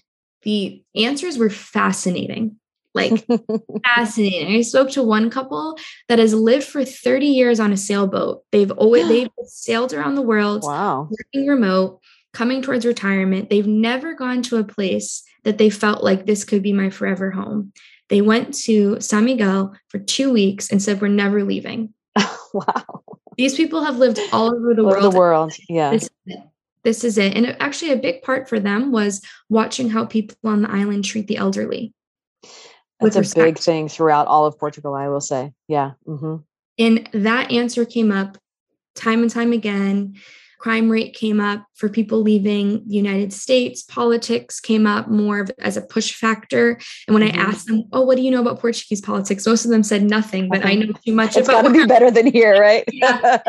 the 0.43 0.83
answers 0.95 1.39
were 1.39 1.51
fascinating. 1.51 2.57
Like 2.95 3.27
fascinating. 3.85 4.55
I 4.55 4.61
spoke 4.63 4.91
to 4.91 5.03
one 5.03 5.31
couple 5.31 5.79
that 6.09 6.19
has 6.19 6.35
lived 6.35 6.65
for 6.65 6.85
30 6.85 7.27
years 7.27 7.59
on 7.59 7.73
a 7.73 7.77
sailboat. 7.77 8.43
They've 8.53 8.71
always 8.73 9.09
they've 9.09 9.31
sailed 9.47 9.95
around 9.95 10.15
the 10.15 10.23
world, 10.23 10.63
wow. 10.63 11.09
working 11.11 11.47
remote 11.47 12.01
coming 12.33 12.63
towards 12.63 12.87
retirement, 12.87 13.51
they've 13.51 13.67
never 13.67 14.15
gone 14.15 14.43
to 14.43 14.57
a 14.57 14.65
place 14.65 15.23
that 15.45 15.59
they 15.59 15.71
felt 15.71 16.03
like 16.03 16.25
this 16.25 16.45
could 16.45 16.63
be 16.63 16.73
my 16.73 16.91
forever 16.91 17.31
home. 17.31 17.73
They 18.13 18.21
went 18.21 18.53
to 18.65 19.01
San 19.01 19.25
Miguel 19.25 19.75
for 19.89 19.99
two 19.99 20.31
weeks 20.31 20.71
and 20.71 20.83
said, 20.83 21.01
We're 21.01 21.09
never 21.09 21.45
leaving. 21.45 21.95
wow. 22.53 22.85
These 23.39 23.55
people 23.55 23.83
have 23.83 23.97
lived 23.97 24.21
all 24.35 24.55
over 24.55 24.75
the 24.75 24.83
all 24.83 24.91
world. 24.91 25.03
The 25.03 25.19
world. 25.19 25.53
Yeah. 25.67 25.93
This 25.93 26.11
is, 26.27 26.37
this 26.85 27.05
is 27.05 27.17
it. 27.17 27.35
And 27.35 27.57
actually, 27.59 27.91
a 27.91 27.97
big 27.97 28.21
part 28.21 28.51
for 28.51 28.61
them 28.61 28.93
was 28.93 29.23
watching 29.49 29.89
how 29.89 30.05
people 30.05 30.37
on 30.45 30.61
the 30.61 30.71
island 30.71 31.07
treat 31.07 31.27
the 31.27 31.39
elderly. 31.39 31.95
That's 33.01 33.17
a 33.17 33.21
respect. 33.21 33.45
big 33.47 33.59
thing 33.59 33.89
throughout 33.89 34.27
all 34.27 34.45
of 34.45 34.59
Portugal, 34.59 34.93
I 34.95 35.09
will 35.09 35.23
say. 35.23 35.55
Yeah. 35.67 35.93
Mm-hmm. 36.07 36.37
And 36.79 37.09
that 37.15 37.51
answer 37.51 37.87
came 37.87 38.13
up 38.13 38.37
time 38.95 39.23
and 39.23 39.31
time 39.31 39.55
again 39.55 40.17
crime 40.63 40.89
rate 40.89 41.13
came 41.13 41.41
up 41.41 41.67
for 41.75 41.89
people 41.89 42.23
leaving 42.23 42.85
the 42.87 42.95
United 42.95 43.33
States. 43.33 43.83
Politics 43.83 44.61
came 44.61 44.87
up 44.87 45.09
more 45.09 45.49
as 45.59 45.77
a 45.77 45.83
push 45.83 46.15
factor. 46.15 46.79
And 47.09 47.15
when 47.15 47.25
mm-hmm. 47.25 47.39
I 47.39 47.43
asked 47.43 47.67
them, 47.67 47.83
"Oh, 47.93 48.03
what 48.03 48.17
do 48.17 48.23
you 48.23 48.31
know 48.31 48.41
about 48.41 48.61
Portuguese 48.61 49.01
politics?" 49.01 49.45
Most 49.45 49.65
of 49.65 49.73
them 49.73 49.83
said 49.83 50.05
nothing, 50.05 50.49
but 50.49 50.65
I 50.65 50.75
know 50.75 50.93
too 51.05 51.13
much. 51.13 51.33
About 51.33 51.41
It's 51.41 51.49
got 51.49 51.63
to 51.63 51.71
be 51.71 51.85
better 51.85 52.13
than 52.13 52.27
here, 52.27 52.61
right? 52.61 52.85
yeah. 52.93 53.43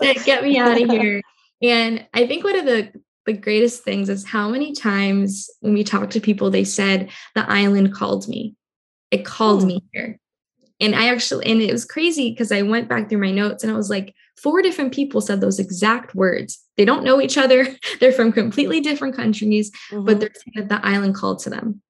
Said, 0.00 0.24
"Get 0.24 0.42
me 0.42 0.58
out 0.58 0.80
of 0.80 0.88
here." 0.88 1.20
And 1.62 2.06
I 2.14 2.26
think 2.26 2.44
one 2.44 2.58
of 2.58 2.64
the 2.64 2.90
the 3.26 3.34
greatest 3.34 3.84
things 3.84 4.08
is 4.08 4.24
how 4.24 4.48
many 4.48 4.72
times 4.72 5.50
when 5.60 5.74
we 5.74 5.84
talk 5.84 6.10
to 6.10 6.20
people, 6.20 6.50
they 6.50 6.64
said 6.64 7.10
the 7.34 7.48
island 7.48 7.94
called 7.94 8.26
me. 8.26 8.54
It 9.10 9.26
called 9.26 9.62
hmm. 9.62 9.68
me 9.68 9.84
here. 9.92 10.18
And 10.80 10.94
I 10.94 11.08
actually, 11.08 11.46
and 11.46 11.62
it 11.62 11.72
was 11.72 11.84
crazy 11.84 12.30
because 12.30 12.50
I 12.50 12.62
went 12.62 12.88
back 12.88 13.08
through 13.08 13.20
my 13.20 13.30
notes 13.30 13.62
and 13.62 13.72
I 13.72 13.76
was 13.76 13.88
like, 13.88 14.14
four 14.36 14.62
different 14.62 14.92
people 14.92 15.20
said 15.20 15.40
those 15.40 15.58
exact 15.58 16.14
words. 16.14 16.62
They 16.76 16.84
don't 16.84 17.04
know 17.04 17.20
each 17.20 17.38
other. 17.38 17.66
They're 18.00 18.12
from 18.12 18.32
completely 18.32 18.80
different 18.80 19.16
countries, 19.16 19.70
mm-hmm. 19.90 20.04
but 20.04 20.20
they're 20.20 20.30
saying 20.34 20.68
that 20.68 20.68
the 20.68 20.86
island 20.86 21.14
called 21.14 21.38
to 21.40 21.50
them 21.50 21.82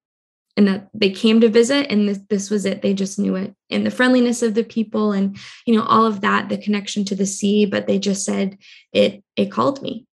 and 0.57 0.69
that 0.69 0.89
they 0.95 1.11
came 1.11 1.41
to 1.41 1.49
visit 1.49 1.91
and 1.91 2.09
this, 2.09 2.21
this 2.29 2.51
was 2.51 2.65
it. 2.65 2.83
They 2.83 2.95
just 2.95 3.19
knew 3.19 3.35
it. 3.35 3.55
And 3.71 3.85
the 3.85 3.91
friendliness 3.91 4.43
of 4.43 4.55
the 4.55 4.63
people 4.63 5.13
and, 5.13 5.37
you 5.67 5.75
know, 5.75 5.83
all 5.83 6.07
of 6.07 6.21
that, 6.21 6.49
the 6.49 6.59
connection 6.59 7.05
to 7.07 7.17
the 7.17 7.27
sea, 7.27 7.67
but 7.67 7.87
they 7.87 7.99
just 7.99 8.25
said 8.25 8.59
it, 8.93 9.25
it 9.37 9.51
called 9.51 9.83
me. 9.83 10.07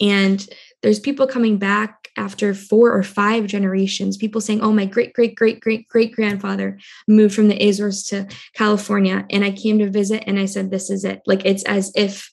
And 0.00 0.46
there's 0.82 1.00
people 1.00 1.26
coming 1.26 1.58
back 1.58 2.08
after 2.16 2.54
four 2.54 2.92
or 2.92 3.02
five 3.02 3.46
generations, 3.46 4.16
people 4.16 4.40
saying, 4.40 4.60
Oh, 4.62 4.72
my 4.72 4.86
great, 4.86 5.12
great, 5.12 5.34
great, 5.34 5.60
great, 5.60 5.88
great 5.88 6.14
grandfather 6.14 6.78
moved 7.08 7.34
from 7.34 7.48
the 7.48 7.68
Azores 7.68 8.02
to 8.04 8.26
California. 8.54 9.26
And 9.30 9.44
I 9.44 9.50
came 9.50 9.78
to 9.78 9.90
visit 9.90 10.24
and 10.26 10.38
I 10.38 10.46
said, 10.46 10.70
This 10.70 10.90
is 10.90 11.04
it. 11.04 11.22
Like 11.26 11.44
it's 11.44 11.64
as 11.64 11.92
if 11.94 12.30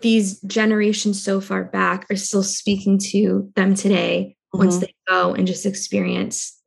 these 0.00 0.40
generations 0.42 1.22
so 1.22 1.40
far 1.40 1.64
back 1.64 2.06
are 2.10 2.16
still 2.16 2.42
speaking 2.42 2.98
to 2.98 3.50
them 3.56 3.74
today 3.74 4.36
mm-hmm. 4.54 4.58
once 4.58 4.78
they 4.78 4.94
go 5.08 5.34
and 5.34 5.46
just 5.46 5.66
experience 5.66 6.58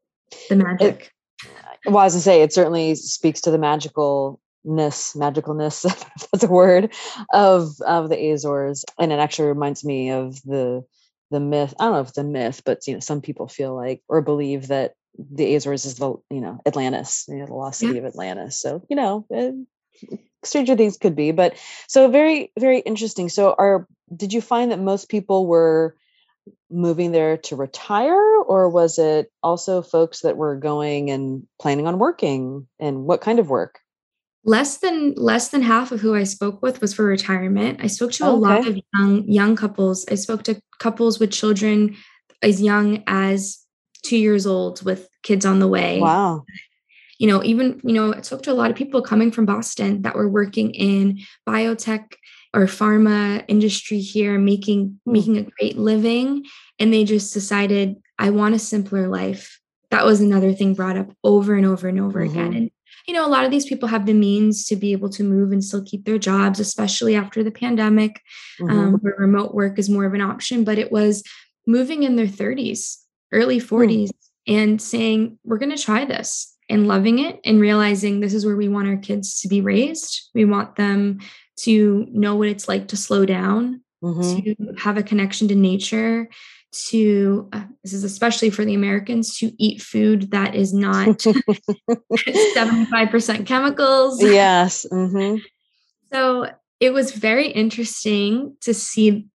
the 0.50 0.56
magic. 0.56 1.12
It, 1.46 1.92
well, 1.92 2.06
as 2.06 2.16
I 2.16 2.20
say, 2.20 2.42
it 2.42 2.54
certainly 2.54 2.96
speaks 2.96 3.42
to 3.42 3.52
the 3.52 3.58
magical 3.58 4.40
ness 4.66 5.14
magicalness 5.14 5.84
that's 6.32 6.44
a 6.44 6.48
word 6.48 6.94
of 7.34 7.82
of 7.82 8.10
the 8.10 8.32
azores 8.32 8.86
and 9.00 9.12
it 9.12 9.20
actually 9.20 9.48
reminds 9.48 9.84
me 9.84 10.12
of 10.12 10.42
the 10.44 10.84
the 11.32 11.40
myth 11.40 11.74
i 11.80 11.86
don't 11.86 11.94
know 11.94 12.00
if 12.00 12.14
the 12.14 12.24
myth 12.24 12.62
but 12.66 12.86
you 12.88 12.94
know 12.94 13.00
some 13.00 13.22
people 13.22 13.48
feel 13.48 13.76
like 13.76 14.02
or 14.08 14.22
believe 14.22 14.68
that 14.68 14.94
the 15.18 15.56
azores 15.56 15.86
is 15.86 15.96
the 15.96 16.16
you 16.30 16.42
know 16.42 16.60
atlantis 16.66 17.26
you 17.28 17.38
know 17.38 17.46
the 17.46 17.54
lost 17.54 17.80
city 17.80 17.94
yeah. 17.94 18.00
of 18.00 18.06
atlantis 18.06 18.60
so 18.60 18.84
you 18.90 18.96
know 18.96 19.26
uh, 19.36 19.52
stranger 20.44 20.76
things 20.76 20.98
could 20.98 21.16
be 21.16 21.32
but 21.32 21.56
so 21.88 22.10
very 22.10 22.52
very 22.58 22.80
interesting 22.80 23.30
so 23.30 23.56
are 23.58 23.88
did 24.16 24.34
you 24.34 24.42
find 24.42 24.72
that 24.72 24.80
most 24.80 25.10
people 25.10 25.46
were 25.46 25.96
moving 26.70 27.12
there 27.12 27.38
to 27.38 27.56
retire 27.56 28.42
or 28.42 28.70
was 28.70 28.98
it 28.98 29.32
also 29.42 29.82
folks 29.82 30.22
that 30.22 30.36
were 30.36 30.56
going 30.56 31.10
and 31.10 31.48
planning 31.60 31.88
on 31.88 32.00
working 32.00 32.68
and 32.80 33.06
what 33.06 33.22
kind 33.22 33.40
of 33.40 33.50
work 33.50 33.80
less 34.46 34.78
than 34.78 35.14
less 35.16 35.50
than 35.50 35.62
half 35.62 35.92
of 35.92 36.02
who 36.02 36.16
I 36.16 36.24
spoke 36.24 36.62
with 36.62 36.82
was 36.82 36.94
for 36.94 37.06
retirement. 37.06 37.80
I 37.82 37.88
spoke 37.88 38.12
to 38.14 38.26
a 38.26 38.32
lot 38.32 38.68
of 38.68 38.78
young 38.94 39.28
young 39.28 39.56
couples. 39.56 40.06
I 40.10 40.16
spoke 40.16 40.44
to 40.44 40.62
couples 40.80 41.20
with 41.20 41.32
children 41.32 41.96
as 42.42 42.62
young 42.62 43.04
as 43.08 43.60
2 44.04 44.18
years 44.18 44.46
old 44.46 44.84
with 44.84 45.08
kids 45.24 45.46
on 45.46 45.60
the 45.60 45.68
way. 45.68 46.00
Wow. 46.00 46.44
You 47.20 47.28
know, 47.28 47.44
even 47.44 47.80
you 47.84 47.94
know, 47.94 48.14
I 48.14 48.22
spoke 48.22 48.44
to 48.44 48.52
a 48.52 48.54
lot 48.54 48.70
of 48.70 48.76
people 48.76 49.02
coming 49.02 49.32
from 49.32 49.46
Boston 49.46 50.02
that 50.02 50.16
were 50.16 50.30
working 50.30 50.72
in 50.72 51.20
biotech 51.48 52.14
or 52.54 52.66
pharma 52.66 53.44
industry 53.48 54.00
here 54.00 54.38
making 54.38 55.00
hmm. 55.06 55.14
making 55.14 55.38
a 55.38 55.44
great 55.44 55.78
living 55.78 56.46
and 56.80 56.94
they 56.94 57.04
just 57.04 57.34
decided 57.34 57.96
I 58.20 58.30
want 58.30 58.56
a 58.56 58.60
simpler 58.60 59.08
life. 59.08 59.60
That 59.90 60.06
was 60.06 60.22
another 60.22 60.54
thing 60.54 60.74
brought 60.74 60.98
up 60.98 61.12
over 61.24 61.56
and 61.56 61.66
over 61.66 61.88
and 61.88 62.00
over 62.00 62.20
mm-hmm. 62.20 62.38
again. 62.38 62.54
And 62.54 62.72
you 63.08 63.14
know, 63.14 63.26
a 63.26 63.30
lot 63.30 63.46
of 63.46 63.52
these 63.52 63.66
people 63.66 63.90
have 63.90 64.06
the 64.06 64.14
means 64.14 64.66
to 64.66 64.76
be 64.76 64.92
able 64.92 65.10
to 65.10 65.24
move 65.24 65.52
and 65.52 65.64
still 65.64 65.84
keep 65.84 66.06
their 66.06 66.18
jobs, 66.18 66.60
especially 66.60 67.16
after 67.16 67.44
the 67.44 67.52
pandemic, 67.52 68.22
um, 68.62 68.68
mm-hmm. 68.68 68.80
um, 68.80 68.94
where 68.96 69.16
remote 69.18 69.54
work 69.54 69.78
is 69.78 69.90
more 69.90 70.06
of 70.06 70.14
an 70.14 70.22
option. 70.22 70.64
But 70.64 70.78
it 70.78 70.92
was 70.92 71.24
moving 71.68 72.04
in 72.04 72.16
their 72.16 72.28
30s, 72.28 72.98
early 73.32 73.60
40s, 73.60 74.08
mm. 74.08 74.12
and 74.48 74.82
saying, 74.82 75.38
we're 75.44 75.58
going 75.58 75.76
to 75.76 75.82
try 75.82 76.06
this 76.06 76.56
and 76.70 76.88
loving 76.88 77.20
it 77.20 77.40
and 77.44 77.60
realizing 77.60 78.20
this 78.20 78.34
is 78.34 78.46
where 78.46 78.56
we 78.56 78.70
want 78.70 78.88
our 78.88 78.98
kids 78.98 79.42
to 79.42 79.48
be 79.48 79.62
raised. 79.62 80.30
We 80.34 80.46
want 80.46 80.76
them 80.76 81.20
to 81.58 82.08
know 82.10 82.36
what 82.36 82.48
it's 82.48 82.68
like 82.68 82.88
to 82.90 82.98
slow 82.98 83.26
down, 83.26 83.82
mm-hmm. 84.04 84.22
to 84.22 84.82
have 84.82 84.98
a 84.98 85.04
connection 85.04 85.48
to 85.50 85.56
nature, 85.56 86.30
to 86.74 87.48
uh, 87.54 87.64
this 87.84 87.94
is 87.94 88.04
especially 88.04 88.50
for 88.50 88.66
the 88.66 88.74
Americans 88.74 89.38
to 89.38 89.54
eat 89.58 89.82
food 89.82 90.32
that 90.32 90.56
is 90.56 90.74
not 90.74 91.08
75% 91.18 93.46
chemicals. 93.46 94.22
Yes. 94.22 94.86
Mm-hmm. 95.04 95.38
So 96.12 96.50
it 96.80 96.94
was 96.94 97.12
very 97.12 97.48
interesting 97.48 98.56
to 98.62 98.74
see 98.74 99.28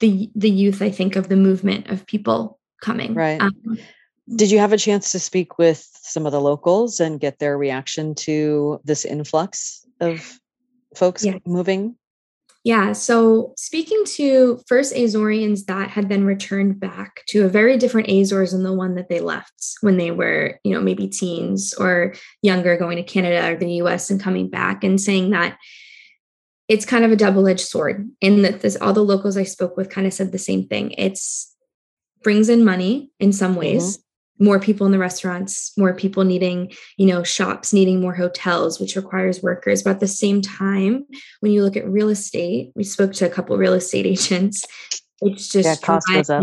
the 0.00 0.30
the 0.34 0.50
youth, 0.50 0.82
I 0.82 0.90
think, 0.90 1.16
of 1.16 1.28
the 1.28 1.36
movement 1.36 1.88
of 1.88 2.06
people 2.06 2.58
coming. 2.82 3.14
Right. 3.14 3.40
Um, 3.40 3.78
Did 4.34 4.50
you 4.50 4.58
have 4.58 4.72
a 4.72 4.78
chance 4.78 5.12
to 5.12 5.20
speak 5.20 5.58
with 5.58 5.88
some 6.02 6.26
of 6.26 6.32
the 6.32 6.40
locals 6.40 6.98
and 7.00 7.20
get 7.20 7.38
their 7.38 7.56
reaction 7.56 8.16
to 8.16 8.80
this 8.84 9.04
influx 9.04 9.86
of 10.00 10.40
folks 10.96 11.24
moving? 11.46 11.94
Yeah. 12.64 12.92
So 12.92 13.52
speaking 13.58 14.04
to 14.16 14.58
first 14.66 14.94
Azorians 14.94 15.66
that 15.66 15.90
had 15.90 16.08
been 16.08 16.24
returned 16.24 16.80
back 16.80 17.22
to 17.28 17.44
a 17.44 17.48
very 17.48 17.76
different 17.76 18.08
Azores 18.08 18.52
than 18.52 18.62
the 18.62 18.72
one 18.72 18.94
that 18.94 19.10
they 19.10 19.20
left 19.20 19.52
when 19.82 19.98
they 19.98 20.10
were, 20.10 20.58
you 20.64 20.72
know, 20.72 20.80
maybe 20.80 21.06
teens 21.06 21.74
or 21.74 22.14
younger 22.40 22.78
going 22.78 22.96
to 22.96 23.02
Canada 23.02 23.52
or 23.52 23.56
the 23.56 23.74
US 23.82 24.10
and 24.10 24.18
coming 24.18 24.48
back 24.48 24.82
and 24.82 24.98
saying 24.98 25.30
that 25.30 25.58
it's 26.66 26.86
kind 26.86 27.04
of 27.04 27.12
a 27.12 27.16
double-edged 27.16 27.60
sword 27.60 28.10
in 28.22 28.40
that 28.40 28.62
this 28.62 28.76
all 28.76 28.94
the 28.94 29.04
locals 29.04 29.36
I 29.36 29.44
spoke 29.44 29.76
with 29.76 29.90
kind 29.90 30.06
of 30.06 30.14
said 30.14 30.32
the 30.32 30.38
same 30.38 30.66
thing. 30.66 30.92
It's 30.92 31.54
brings 32.22 32.48
in 32.48 32.64
money 32.64 33.10
in 33.20 33.34
some 33.34 33.56
ways. 33.56 33.98
Mm-hmm 33.98 34.03
more 34.38 34.58
people 34.58 34.84
in 34.84 34.92
the 34.92 34.98
restaurants 34.98 35.72
more 35.78 35.94
people 35.94 36.24
needing 36.24 36.72
you 36.96 37.06
know 37.06 37.22
shops 37.22 37.72
needing 37.72 38.00
more 38.00 38.14
hotels 38.14 38.80
which 38.80 38.96
requires 38.96 39.42
workers 39.42 39.82
but 39.82 39.90
at 39.90 40.00
the 40.00 40.08
same 40.08 40.42
time 40.42 41.04
when 41.40 41.52
you 41.52 41.62
look 41.62 41.76
at 41.76 41.88
real 41.88 42.08
estate 42.08 42.72
we 42.74 42.84
spoke 42.84 43.12
to 43.12 43.26
a 43.26 43.30
couple 43.30 43.56
real 43.56 43.74
estate 43.74 44.06
agents 44.14 44.64
it's 45.20 45.48
just 45.48 45.68
yeah, 45.68 45.76
cost 45.76 46.06
goes 46.08 46.30
up. 46.30 46.42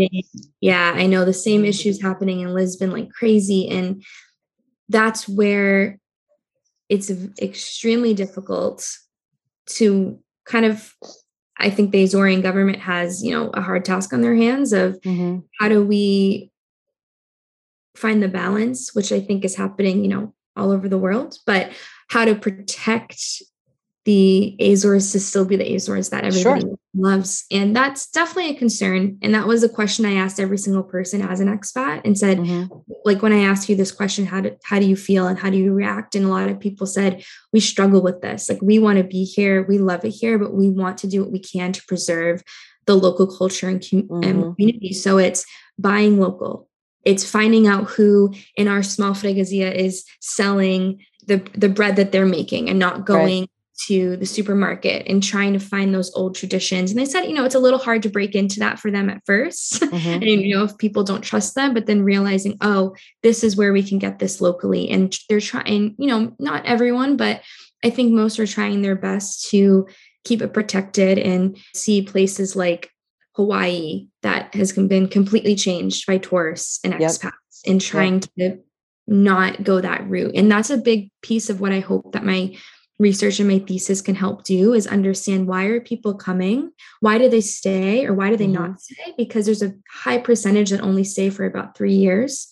yeah 0.60 0.92
i 0.96 1.06
know 1.06 1.24
the 1.24 1.32
same 1.32 1.64
issues 1.64 2.00
happening 2.00 2.40
in 2.40 2.54
lisbon 2.54 2.90
like 2.90 3.10
crazy 3.10 3.68
and 3.68 4.02
that's 4.88 5.28
where 5.28 5.98
it's 6.88 7.10
extremely 7.40 8.14
difficult 8.14 8.88
to 9.66 10.18
kind 10.46 10.64
of 10.64 10.94
i 11.58 11.68
think 11.68 11.90
the 11.90 12.02
azorean 12.02 12.42
government 12.42 12.78
has 12.78 13.22
you 13.22 13.30
know 13.30 13.50
a 13.52 13.60
hard 13.60 13.84
task 13.84 14.12
on 14.14 14.22
their 14.22 14.34
hands 14.34 14.72
of 14.72 14.98
mm-hmm. 15.02 15.40
how 15.60 15.68
do 15.68 15.84
we 15.84 16.51
find 17.94 18.22
the 18.22 18.28
balance, 18.28 18.94
which 18.94 19.12
I 19.12 19.20
think 19.20 19.44
is 19.44 19.56
happening, 19.56 20.02
you 20.02 20.08
know, 20.08 20.34
all 20.56 20.70
over 20.70 20.88
the 20.88 20.98
world, 20.98 21.38
but 21.46 21.70
how 22.08 22.24
to 22.24 22.34
protect 22.34 23.42
the 24.04 24.56
Azores 24.60 25.12
to 25.12 25.20
still 25.20 25.44
be 25.44 25.54
the 25.54 25.76
Azores 25.76 26.10
that 26.10 26.24
everybody 26.24 26.62
sure. 26.62 26.74
loves. 26.92 27.44
And 27.52 27.74
that's 27.74 28.10
definitely 28.10 28.50
a 28.50 28.58
concern. 28.58 29.16
And 29.22 29.32
that 29.34 29.46
was 29.46 29.62
a 29.62 29.68
question 29.68 30.04
I 30.04 30.14
asked 30.14 30.40
every 30.40 30.58
single 30.58 30.82
person 30.82 31.22
as 31.22 31.38
an 31.38 31.46
expat 31.46 32.00
and 32.04 32.18
said, 32.18 32.38
mm-hmm. 32.38 32.74
like 33.04 33.22
when 33.22 33.32
I 33.32 33.44
asked 33.44 33.68
you 33.68 33.76
this 33.76 33.92
question, 33.92 34.26
how 34.26 34.40
do 34.40 34.56
how 34.64 34.80
do 34.80 34.86
you 34.86 34.96
feel 34.96 35.28
and 35.28 35.38
how 35.38 35.50
do 35.50 35.56
you 35.56 35.72
react? 35.72 36.16
And 36.16 36.24
a 36.24 36.28
lot 36.28 36.48
of 36.48 36.58
people 36.58 36.86
said, 36.86 37.24
we 37.52 37.60
struggle 37.60 38.02
with 38.02 38.22
this. 38.22 38.48
Like 38.48 38.60
we 38.60 38.80
want 38.80 38.98
to 38.98 39.04
be 39.04 39.24
here, 39.24 39.62
we 39.62 39.78
love 39.78 40.04
it 40.04 40.10
here, 40.10 40.36
but 40.36 40.52
we 40.52 40.68
want 40.68 40.98
to 40.98 41.06
do 41.06 41.22
what 41.22 41.30
we 41.30 41.38
can 41.38 41.72
to 41.72 41.84
preserve 41.86 42.42
the 42.86 42.96
local 42.96 43.28
culture 43.28 43.68
and, 43.68 43.84
com- 43.88 44.02
mm-hmm. 44.02 44.28
and 44.28 44.56
community. 44.56 44.92
So 44.92 45.18
it's 45.18 45.46
buying 45.78 46.18
local, 46.18 46.68
it's 47.04 47.28
finding 47.28 47.66
out 47.66 47.90
who 47.90 48.34
in 48.56 48.68
our 48.68 48.82
small 48.82 49.12
freguesia 49.12 49.74
is 49.74 50.04
selling 50.20 51.04
the, 51.26 51.38
the 51.54 51.68
bread 51.68 51.96
that 51.96 52.12
they're 52.12 52.26
making 52.26 52.68
and 52.68 52.78
not 52.78 53.06
going 53.06 53.42
right. 53.42 53.50
to 53.86 54.16
the 54.16 54.26
supermarket 54.26 55.06
and 55.06 55.22
trying 55.22 55.52
to 55.52 55.60
find 55.60 55.94
those 55.94 56.12
old 56.14 56.34
traditions. 56.34 56.90
And 56.90 56.98
they 56.98 57.04
said, 57.04 57.24
you 57.24 57.34
know, 57.34 57.44
it's 57.44 57.54
a 57.54 57.60
little 57.60 57.78
hard 57.78 58.02
to 58.02 58.08
break 58.08 58.34
into 58.34 58.60
that 58.60 58.78
for 58.78 58.90
them 58.90 59.08
at 59.08 59.24
1st 59.26 59.78
mm-hmm. 59.90 60.08
and, 60.08 60.24
you 60.24 60.54
know, 60.56 60.64
if 60.64 60.78
people 60.78 61.04
don't 61.04 61.22
trust 61.22 61.54
them, 61.54 61.74
but 61.74 61.86
then 61.86 62.02
realizing, 62.02 62.56
oh, 62.60 62.94
this 63.22 63.44
is 63.44 63.56
where 63.56 63.72
we 63.72 63.82
can 63.82 63.98
get 63.98 64.18
this 64.18 64.40
locally. 64.40 64.90
And 64.90 65.16
they're 65.28 65.40
trying, 65.40 65.94
you 65.98 66.08
know, 66.08 66.34
not 66.38 66.66
everyone, 66.66 67.16
but 67.16 67.42
I 67.84 67.90
think 67.90 68.12
most 68.12 68.38
are 68.38 68.46
trying 68.46 68.82
their 68.82 68.96
best 68.96 69.48
to 69.50 69.86
keep 70.24 70.40
it 70.40 70.54
protected 70.54 71.18
and 71.18 71.56
see 71.74 72.02
places 72.02 72.54
like 72.54 72.91
Hawaii 73.34 74.08
that 74.22 74.54
has 74.54 74.72
been 74.72 75.08
completely 75.08 75.54
changed 75.54 76.06
by 76.06 76.18
tourists 76.18 76.80
and 76.84 76.94
expats 76.94 77.22
yep. 77.24 77.32
in 77.64 77.78
trying 77.78 78.22
yep. 78.36 78.56
to 78.56 78.62
not 79.06 79.62
go 79.64 79.80
that 79.80 80.08
route. 80.08 80.32
And 80.34 80.50
that's 80.50 80.70
a 80.70 80.76
big 80.76 81.10
piece 81.22 81.50
of 81.50 81.60
what 81.60 81.72
I 81.72 81.80
hope 81.80 82.12
that 82.12 82.24
my 82.24 82.56
research 82.98 83.40
and 83.40 83.48
my 83.48 83.58
thesis 83.58 84.00
can 84.00 84.14
help 84.14 84.44
do 84.44 84.74
is 84.74 84.86
understand 84.86 85.48
why 85.48 85.64
are 85.64 85.80
people 85.80 86.14
coming? 86.14 86.70
Why 87.00 87.18
do 87.18 87.28
they 87.28 87.40
stay 87.40 88.06
or 88.06 88.14
why 88.14 88.30
do 88.30 88.36
they 88.36 88.44
mm-hmm. 88.44 88.62
not 88.64 88.80
stay? 88.80 89.14
Because 89.16 89.46
there's 89.46 89.62
a 89.62 89.74
high 89.90 90.18
percentage 90.18 90.70
that 90.70 90.80
only 90.80 91.04
stay 91.04 91.30
for 91.30 91.44
about 91.44 91.76
three 91.76 91.94
years. 91.94 92.48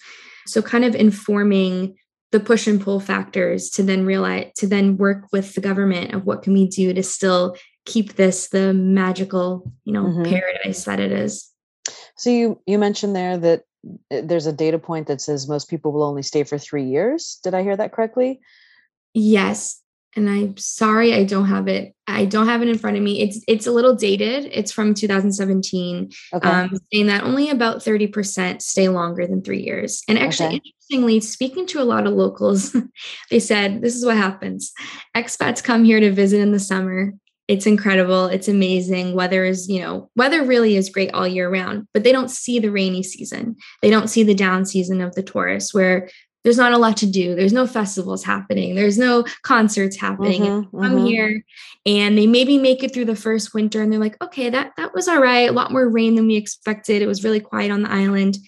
So 0.47 0.61
kind 0.62 0.85
of 0.85 0.95
informing 0.95 1.97
the 2.33 2.40
push 2.40 2.66
and 2.66 2.81
pull 2.81 3.01
factors 3.01 3.71
to 3.71 3.83
then 3.83 4.07
realize 4.07 4.53
to 4.57 4.66
then 4.66 4.97
work 4.97 5.27
with 5.33 5.55
the 5.55 5.61
government 5.61 6.14
of 6.14 6.25
what 6.25 6.43
can 6.43 6.53
we 6.53 6.69
do 6.69 6.93
to 6.93 7.03
still 7.03 7.57
keep 7.87 8.14
this 8.14 8.49
the 8.49 8.73
magical 8.73 9.71
you 9.85 9.93
know 9.93 10.05
mm-hmm. 10.05 10.25
paradise 10.25 10.85
that 10.85 11.01
it 11.01 11.12
is. 11.12 11.51
So 12.16 12.31
you 12.31 12.61
you 12.66 12.79
mentioned 12.79 13.16
there 13.16 13.38
that 13.38 13.64
uh, 14.11 14.21
there's 14.23 14.47
a 14.47 14.53
data 14.53 14.79
point 14.79 15.07
that 15.07 15.21
says 15.21 15.49
most 15.49 15.69
people 15.71 15.93
will 15.93 16.03
only 16.03 16.23
stay 16.23 16.45
for 16.45 16.59
three 16.59 16.85
years. 16.85 17.38
Did 17.43 17.55
i 17.55 17.62
hear 17.62 17.77
that 17.77 17.93
correctly? 17.93 18.40
Yes. 19.14 19.81
And 20.16 20.29
i'm 20.29 20.57
sorry 20.57 21.14
i 21.14 21.23
don't 21.23 21.47
have 21.47 21.69
it 21.69 21.95
i 22.09 22.25
don't 22.25 22.49
have 22.49 22.62
it 22.62 22.69
in 22.69 22.77
front 22.79 22.97
of 22.97 23.03
me. 23.05 23.23
It's 23.23 23.45
it's 23.47 23.69
a 23.69 23.71
little 23.71 23.95
dated. 23.95 24.51
It's 24.53 24.73
from 24.73 24.93
2017 24.93 26.11
okay. 26.35 26.49
um, 26.49 26.77
saying 26.93 27.07
that 27.07 27.23
only 27.23 27.49
about 27.49 27.79
30% 27.79 28.61
stay 28.61 28.88
longer 28.88 29.25
than 29.25 29.40
three 29.40 29.62
years. 29.62 30.03
And 30.09 30.19
actually 30.19 30.47
okay. 30.47 30.57
interestingly 30.57 31.21
speaking 31.21 31.64
to 31.69 31.81
a 31.81 31.85
lot 31.85 32.09
of 32.09 32.14
locals 32.14 32.75
they 33.31 33.38
said 33.38 33.83
this 33.83 33.95
is 33.95 34.05
what 34.05 34.16
happens. 34.16 34.73
Expats 35.16 35.62
come 35.62 35.85
here 35.85 36.01
to 36.01 36.11
visit 36.11 36.40
in 36.40 36.51
the 36.51 36.59
summer 36.59 37.14
it's 37.51 37.67
incredible. 37.67 38.27
It's 38.27 38.47
amazing. 38.47 39.13
Weather 39.13 39.45
is, 39.45 39.69
you 39.69 39.81
know, 39.81 40.09
weather 40.15 40.45
really 40.45 40.77
is 40.77 40.89
great 40.89 41.13
all 41.13 41.27
year 41.27 41.51
round, 41.51 41.89
but 41.93 42.05
they 42.05 42.13
don't 42.13 42.31
see 42.31 42.61
the 42.61 42.71
rainy 42.71 43.03
season. 43.03 43.57
They 43.83 43.91
don't 43.91 44.07
see 44.07 44.23
the 44.23 44.37
down 44.37 44.65
season 44.65 45.01
of 45.01 45.17
the 45.17 45.25
tourists 45.25 45.75
where 45.75 46.09
there's 46.45 46.57
not 46.57 46.73
a 46.73 46.79
lot 46.79 46.97
to 46.99 47.11
do. 47.11 47.35
There's 47.35 47.53
no 47.53 47.67
festivals 47.67 48.23
happening. 48.23 48.77
There's 48.77 48.97
no 48.97 49.25
concerts 49.43 49.97
happening. 49.97 50.43
Mm-hmm, 50.43 50.81
come 50.81 50.97
mm-hmm. 50.99 51.07
here 51.07 51.45
and 51.85 52.17
they 52.17 52.29
maybe 52.29 52.57
make 52.57 52.85
it 52.85 52.95
through 52.95 53.07
the 53.07 53.17
first 53.17 53.53
winter 53.53 53.83
and 53.83 53.93
they're 53.93 53.99
like, 53.99 54.23
okay, 54.23 54.49
that 54.49 54.71
that 54.77 54.95
was 54.95 55.09
all 55.09 55.21
right. 55.21 55.49
A 55.49 55.53
lot 55.53 55.73
more 55.73 55.89
rain 55.89 56.15
than 56.15 56.29
we 56.29 56.37
expected. 56.37 57.03
It 57.03 57.09
was 57.09 57.25
really 57.25 57.41
quiet 57.41 57.73
on 57.73 57.83
the 57.83 57.91
island. 57.91 58.39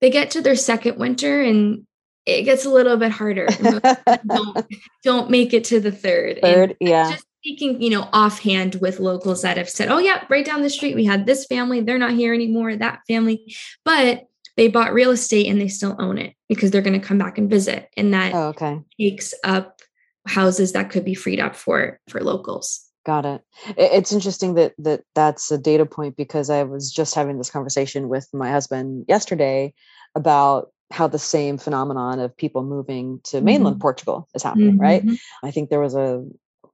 They 0.00 0.10
get 0.10 0.32
to 0.32 0.40
their 0.40 0.56
second 0.56 0.98
winter 0.98 1.40
and 1.40 1.86
it 2.26 2.42
gets 2.42 2.64
a 2.64 2.70
little 2.70 2.96
bit 2.96 3.12
harder. 3.12 3.46
don't, 4.26 4.66
don't 5.04 5.30
make 5.30 5.54
it 5.54 5.64
to 5.66 5.78
the 5.78 5.92
third. 5.92 6.40
Third, 6.42 6.76
and 6.80 6.88
yeah. 6.88 7.12
Just 7.12 7.26
speaking, 7.40 7.80
you 7.80 7.90
know, 7.90 8.08
offhand 8.12 8.76
with 8.76 9.00
locals 9.00 9.42
that 9.42 9.56
have 9.56 9.68
said, 9.68 9.88
oh, 9.88 9.98
yeah, 9.98 10.24
right 10.28 10.44
down 10.44 10.62
the 10.62 10.70
street, 10.70 10.94
we 10.94 11.04
had 11.04 11.24
this 11.24 11.46
family, 11.46 11.80
they're 11.80 11.98
not 11.98 12.12
here 12.12 12.34
anymore, 12.34 12.76
that 12.76 13.00
family. 13.08 13.54
But 13.84 14.26
they 14.56 14.68
bought 14.68 14.92
real 14.92 15.10
estate 15.10 15.46
and 15.46 15.58
they 15.58 15.68
still 15.68 15.96
own 15.98 16.18
it 16.18 16.34
because 16.48 16.70
they're 16.70 16.82
going 16.82 17.00
to 17.00 17.06
come 17.06 17.16
back 17.16 17.38
and 17.38 17.48
visit. 17.48 17.88
And 17.96 18.12
that 18.12 18.34
oh, 18.34 18.48
okay. 18.48 18.80
takes 18.98 19.32
up 19.42 19.80
houses 20.26 20.72
that 20.72 20.90
could 20.90 21.04
be 21.04 21.14
freed 21.14 21.40
up 21.40 21.56
for 21.56 21.98
for 22.08 22.20
locals. 22.20 22.86
Got 23.06 23.24
it. 23.24 23.42
It's 23.78 24.12
interesting 24.12 24.54
that 24.54 24.74
that 24.76 25.02
that's 25.14 25.50
a 25.50 25.56
data 25.56 25.86
point 25.86 26.16
because 26.16 26.50
I 26.50 26.64
was 26.64 26.92
just 26.92 27.14
having 27.14 27.38
this 27.38 27.50
conversation 27.50 28.10
with 28.10 28.28
my 28.34 28.50
husband 28.50 29.06
yesterday 29.08 29.72
about 30.14 30.72
how 30.90 31.06
the 31.06 31.18
same 31.18 31.56
phenomenon 31.56 32.18
of 32.18 32.36
people 32.36 32.62
moving 32.62 33.20
to 33.24 33.40
mainland 33.40 33.76
mm-hmm. 33.76 33.82
Portugal 33.82 34.28
is 34.34 34.42
happening, 34.42 34.72
mm-hmm. 34.72 34.80
right? 34.80 35.04
I 35.42 35.50
think 35.52 35.70
there 35.70 35.80
was 35.80 35.94
a 35.94 36.26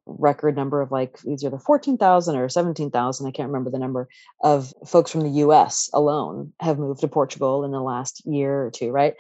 record 0.07 0.57
number 0.57 0.81
of 0.81 0.93
like 0.93 1.19
either 1.27 1.51
the 1.51 1.59
14,000 1.59 2.37
or 2.37 2.49
17,000, 2.49 3.27
I 3.27 3.31
can't 3.31 3.49
remember 3.49 3.71
the 3.71 3.79
number 3.79 4.09
of 4.43 4.73
folks 4.87 5.11
from 5.11 5.23
the 5.23 5.41
US 5.41 5.91
alone 5.93 6.53
have 6.61 6.79
moved 6.79 7.01
to 7.01 7.09
Portugal 7.09 7.65
in 7.65 7.73
the 7.73 7.81
last 7.81 8.23
year 8.25 8.67
or 8.67 8.71
two, 8.71 8.91
right? 8.91 9.15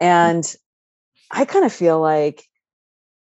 And 0.00 0.44
I 1.30 1.44
kind 1.44 1.64
of 1.64 1.72
feel 1.72 2.00
like 2.00 2.44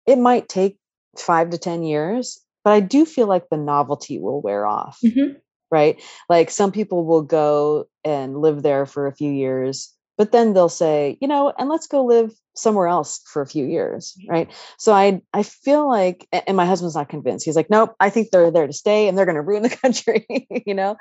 it 0.06 0.18
might 0.18 0.48
take 0.48 0.78
five 1.16 1.50
to 1.50 1.58
10 1.58 1.82
years, 1.82 2.40
but 2.64 2.72
I 2.72 2.80
do 2.80 3.04
feel 3.04 3.26
like 3.26 3.48
the 3.48 3.56
novelty 3.56 4.18
will 4.18 4.40
wear 4.40 4.66
off, 4.66 4.98
mm-hmm. 5.04 5.34
right? 5.70 6.00
Like 6.28 6.50
some 6.50 6.72
people 6.72 7.04
will 7.04 7.22
go 7.22 7.86
and 8.04 8.40
live 8.40 8.62
there 8.62 8.86
for 8.86 9.06
a 9.06 9.14
few 9.14 9.30
years 9.30 9.94
but 10.16 10.32
then 10.32 10.52
they'll 10.52 10.68
say 10.68 11.16
you 11.20 11.28
know 11.28 11.52
and 11.58 11.68
let's 11.68 11.86
go 11.86 12.04
live 12.04 12.32
somewhere 12.54 12.86
else 12.86 13.20
for 13.26 13.40
a 13.40 13.46
few 13.46 13.64
years 13.64 14.16
right? 14.28 14.50
So 14.78 14.92
i 14.92 15.20
i 15.32 15.42
feel 15.42 15.88
like 15.88 16.26
and 16.32 16.56
my 16.56 16.66
husband's 16.66 16.94
not 16.94 17.08
convinced. 17.08 17.44
He's 17.44 17.56
like 17.56 17.70
nope 17.70 17.94
i 18.00 18.10
think 18.10 18.30
they're 18.30 18.50
there 18.50 18.66
to 18.66 18.72
stay 18.72 19.08
and 19.08 19.16
they're 19.16 19.26
going 19.26 19.36
to 19.36 19.42
ruin 19.42 19.62
the 19.62 19.68
country 19.82 20.26
you 20.66 20.74
know? 20.74 20.96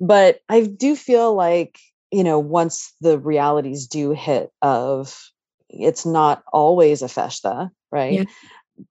But 0.00 0.40
i 0.48 0.62
do 0.62 0.96
feel 0.96 1.34
like 1.34 1.78
you 2.10 2.24
know 2.24 2.38
once 2.38 2.92
the 3.00 3.18
realities 3.18 3.86
do 3.86 4.12
hit 4.12 4.50
of 4.62 5.18
it's 5.68 6.06
not 6.06 6.42
always 6.52 7.02
a 7.02 7.08
festa 7.08 7.70
right? 7.90 8.12
Yeah. 8.12 8.24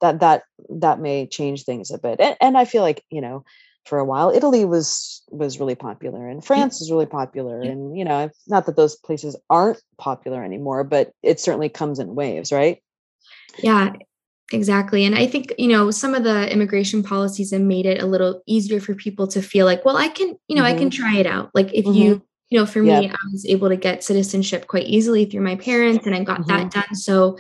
that 0.02 0.20
that 0.22 0.44
that 0.70 1.00
may 1.00 1.28
change 1.28 1.64
things 1.64 1.92
a 1.92 1.98
bit. 1.98 2.20
And, 2.20 2.36
and 2.42 2.58
i 2.58 2.66
feel 2.66 2.82
like 2.82 3.04
you 3.10 3.22
know 3.22 3.44
for 3.88 3.98
a 3.98 4.06
while. 4.06 4.30
Italy 4.30 4.66
was 4.66 5.24
was 5.30 5.60
really 5.60 5.76
popular, 5.76 6.28
and 6.28 6.44
France 6.44 6.82
is 6.82 6.92
really 6.92 7.06
popular. 7.06 7.62
And 7.62 7.98
you 7.98 8.06
know, 8.06 8.30
not 8.48 8.66
that 8.66 8.76
those 8.76 8.96
places 8.96 9.36
aren't 9.50 9.82
popular 9.98 10.44
anymore, 10.44 10.84
but 10.84 11.12
it 11.24 11.40
certainly 11.40 11.70
comes 11.70 12.00
in 12.00 12.16
waves, 12.16 12.52
right? 12.52 12.82
Yeah, 13.58 13.94
exactly. 14.52 15.06
And 15.06 15.16
I 15.16 15.26
think 15.26 15.54
you 15.58 15.68
know 15.68 15.92
some 15.92 16.14
of 16.14 16.24
the 16.24 16.52
immigration 16.52 17.02
policies 17.02 17.52
have 17.52 17.62
made 17.62 17.86
it 17.86 18.02
a 18.02 18.06
little 18.06 18.42
easier 18.46 18.80
for 18.80 18.94
people 18.94 19.28
to 19.30 19.42
feel 19.42 19.66
like, 19.66 19.86
well, 19.86 19.98
I 19.98 20.10
can, 20.10 20.38
you 20.48 20.56
know, 20.56 20.64
mm-hmm. 20.64 20.76
I 20.76 20.78
can 20.78 20.90
mm-hmm. 20.90 21.02
try 21.02 21.18
it 21.18 21.26
out. 21.26 21.52
Like 21.54 21.74
if 21.74 21.86
mm-hmm. 21.86 21.94
you 21.94 22.22
you 22.50 22.58
know 22.58 22.66
for 22.66 22.82
me 22.82 23.10
i 23.10 23.16
was 23.34 23.46
able 23.46 23.68
to 23.68 23.76
get 23.76 24.06
citizenship 24.06 24.68
quite 24.68 24.86
easily 24.86 25.26
through 25.26 25.42
my 25.42 25.58
parents 25.58 26.06
and 26.06 26.16
i 26.16 26.24
got 26.24 26.40
mm-hmm. 26.40 26.56
that 26.56 26.72
done 26.72 26.96
so 26.96 27.38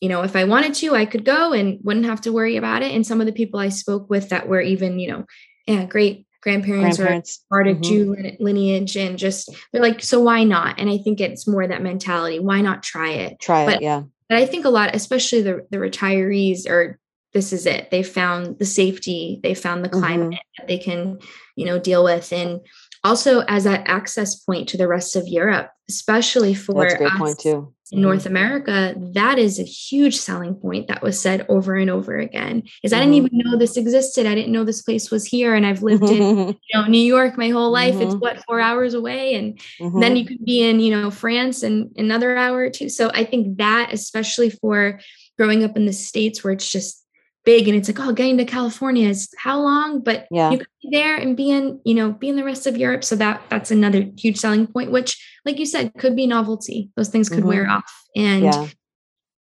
you 0.00 0.08
know 0.08 0.22
if 0.22 0.34
i 0.34 0.42
wanted 0.42 0.74
to 0.74 0.96
i 0.96 1.06
could 1.06 1.24
go 1.24 1.52
and 1.52 1.78
wouldn't 1.84 2.06
have 2.06 2.20
to 2.20 2.32
worry 2.32 2.56
about 2.56 2.82
it 2.82 2.92
and 2.92 3.06
some 3.06 3.20
of 3.20 3.26
the 3.28 3.32
people 3.32 3.60
i 3.60 3.68
spoke 3.68 4.10
with 4.10 4.30
that 4.30 4.48
were 4.48 4.60
even 4.60 4.98
you 4.98 5.08
know 5.08 5.24
yeah, 5.66 5.84
great 5.84 6.26
grandparents, 6.42 6.96
grandparents. 6.96 7.30
or 7.30 7.32
Sephardic 7.42 7.76
mm-hmm. 7.78 7.82
Jew 7.82 8.36
lineage, 8.40 8.96
and 8.96 9.18
just 9.18 9.54
they're 9.72 9.82
like, 9.82 10.02
so 10.02 10.20
why 10.20 10.44
not? 10.44 10.78
And 10.78 10.90
I 10.90 10.98
think 10.98 11.20
it's 11.20 11.46
more 11.46 11.66
that 11.66 11.82
mentality. 11.82 12.40
Why 12.40 12.60
not 12.60 12.82
try 12.82 13.10
it? 13.10 13.40
Try 13.40 13.64
but, 13.64 13.76
it, 13.76 13.82
yeah. 13.82 14.02
But 14.28 14.38
I 14.38 14.46
think 14.46 14.64
a 14.64 14.70
lot, 14.70 14.94
especially 14.94 15.42
the 15.42 15.66
the 15.70 15.78
retirees, 15.78 16.68
are 16.68 16.98
this 17.32 17.52
is 17.52 17.64
it. 17.64 17.90
They 17.90 18.02
found 18.02 18.58
the 18.58 18.66
safety, 18.66 19.40
they 19.42 19.54
found 19.54 19.84
the 19.84 19.88
climate 19.88 20.30
mm-hmm. 20.30 20.58
that 20.58 20.68
they 20.68 20.78
can, 20.78 21.18
you 21.56 21.64
know, 21.64 21.78
deal 21.78 22.04
with, 22.04 22.32
and 22.32 22.60
also 23.04 23.40
as 23.40 23.64
that 23.64 23.86
access 23.86 24.36
point 24.36 24.68
to 24.70 24.76
the 24.76 24.88
rest 24.88 25.16
of 25.16 25.26
Europe, 25.26 25.70
especially 25.88 26.54
for 26.54 26.82
That's 26.82 26.94
a 26.94 26.98
great 26.98 27.12
point 27.12 27.38
too. 27.38 27.72
In 27.92 28.00
North 28.00 28.20
mm-hmm. 28.20 28.28
America, 28.28 28.94
that 29.12 29.38
is 29.38 29.60
a 29.60 29.64
huge 29.64 30.16
selling 30.16 30.54
point 30.54 30.88
that 30.88 31.02
was 31.02 31.20
said 31.20 31.44
over 31.50 31.76
and 31.76 31.90
over 31.90 32.16
again. 32.16 32.62
Is 32.82 32.92
mm-hmm. 32.92 32.96
I 32.96 33.04
didn't 33.04 33.14
mm-hmm. 33.14 33.36
even 33.36 33.50
know 33.50 33.58
this 33.58 33.76
existed. 33.76 34.26
I 34.26 34.34
didn't 34.34 34.52
know 34.52 34.64
this 34.64 34.80
place 34.80 35.10
was 35.10 35.26
here, 35.26 35.54
and 35.54 35.66
I've 35.66 35.82
lived 35.82 36.04
in 36.04 36.48
you 36.48 36.56
know 36.74 36.86
New 36.86 36.98
York 36.98 37.36
my 37.36 37.50
whole 37.50 37.70
life. 37.70 37.94
Mm-hmm. 37.94 38.02
It's 38.02 38.14
what 38.14 38.42
four 38.46 38.60
hours 38.60 38.94
away, 38.94 39.34
and 39.34 39.60
then 39.78 39.92
mm-hmm. 39.92 40.16
you 40.16 40.24
could 40.24 40.44
be 40.44 40.62
in 40.62 40.80
you 40.80 40.90
know 40.90 41.10
France 41.10 41.62
in 41.62 41.90
another 41.96 42.36
hour 42.36 42.58
or 42.58 42.70
two. 42.70 42.88
So 42.88 43.10
I 43.12 43.24
think 43.24 43.58
that, 43.58 43.92
especially 43.92 44.50
for 44.50 44.98
growing 45.38 45.64
up 45.64 45.76
in 45.76 45.86
the 45.86 45.92
states 45.92 46.42
where 46.42 46.52
it's 46.52 46.70
just 46.70 47.01
big 47.44 47.66
and 47.66 47.76
it's 47.76 47.88
like 47.88 47.98
oh 48.00 48.12
getting 48.12 48.38
to 48.38 48.44
california 48.44 49.08
is 49.08 49.32
how 49.36 49.60
long 49.60 50.00
but 50.00 50.26
yeah. 50.30 50.50
you 50.50 50.58
could 50.58 50.66
be 50.82 50.88
there 50.90 51.16
and 51.16 51.36
be 51.36 51.50
in 51.50 51.80
you 51.84 51.94
know 51.94 52.12
be 52.12 52.28
in 52.28 52.36
the 52.36 52.44
rest 52.44 52.66
of 52.66 52.76
europe 52.76 53.02
so 53.02 53.16
that 53.16 53.42
that's 53.48 53.70
another 53.70 54.04
huge 54.16 54.36
selling 54.36 54.66
point 54.66 54.90
which 54.90 55.22
like 55.44 55.58
you 55.58 55.66
said 55.66 55.92
could 55.98 56.14
be 56.14 56.26
novelty 56.26 56.90
those 56.96 57.08
things 57.08 57.28
could 57.28 57.40
mm-hmm. 57.40 57.48
wear 57.48 57.68
off 57.68 58.04
and 58.14 58.44
yeah. 58.44 58.68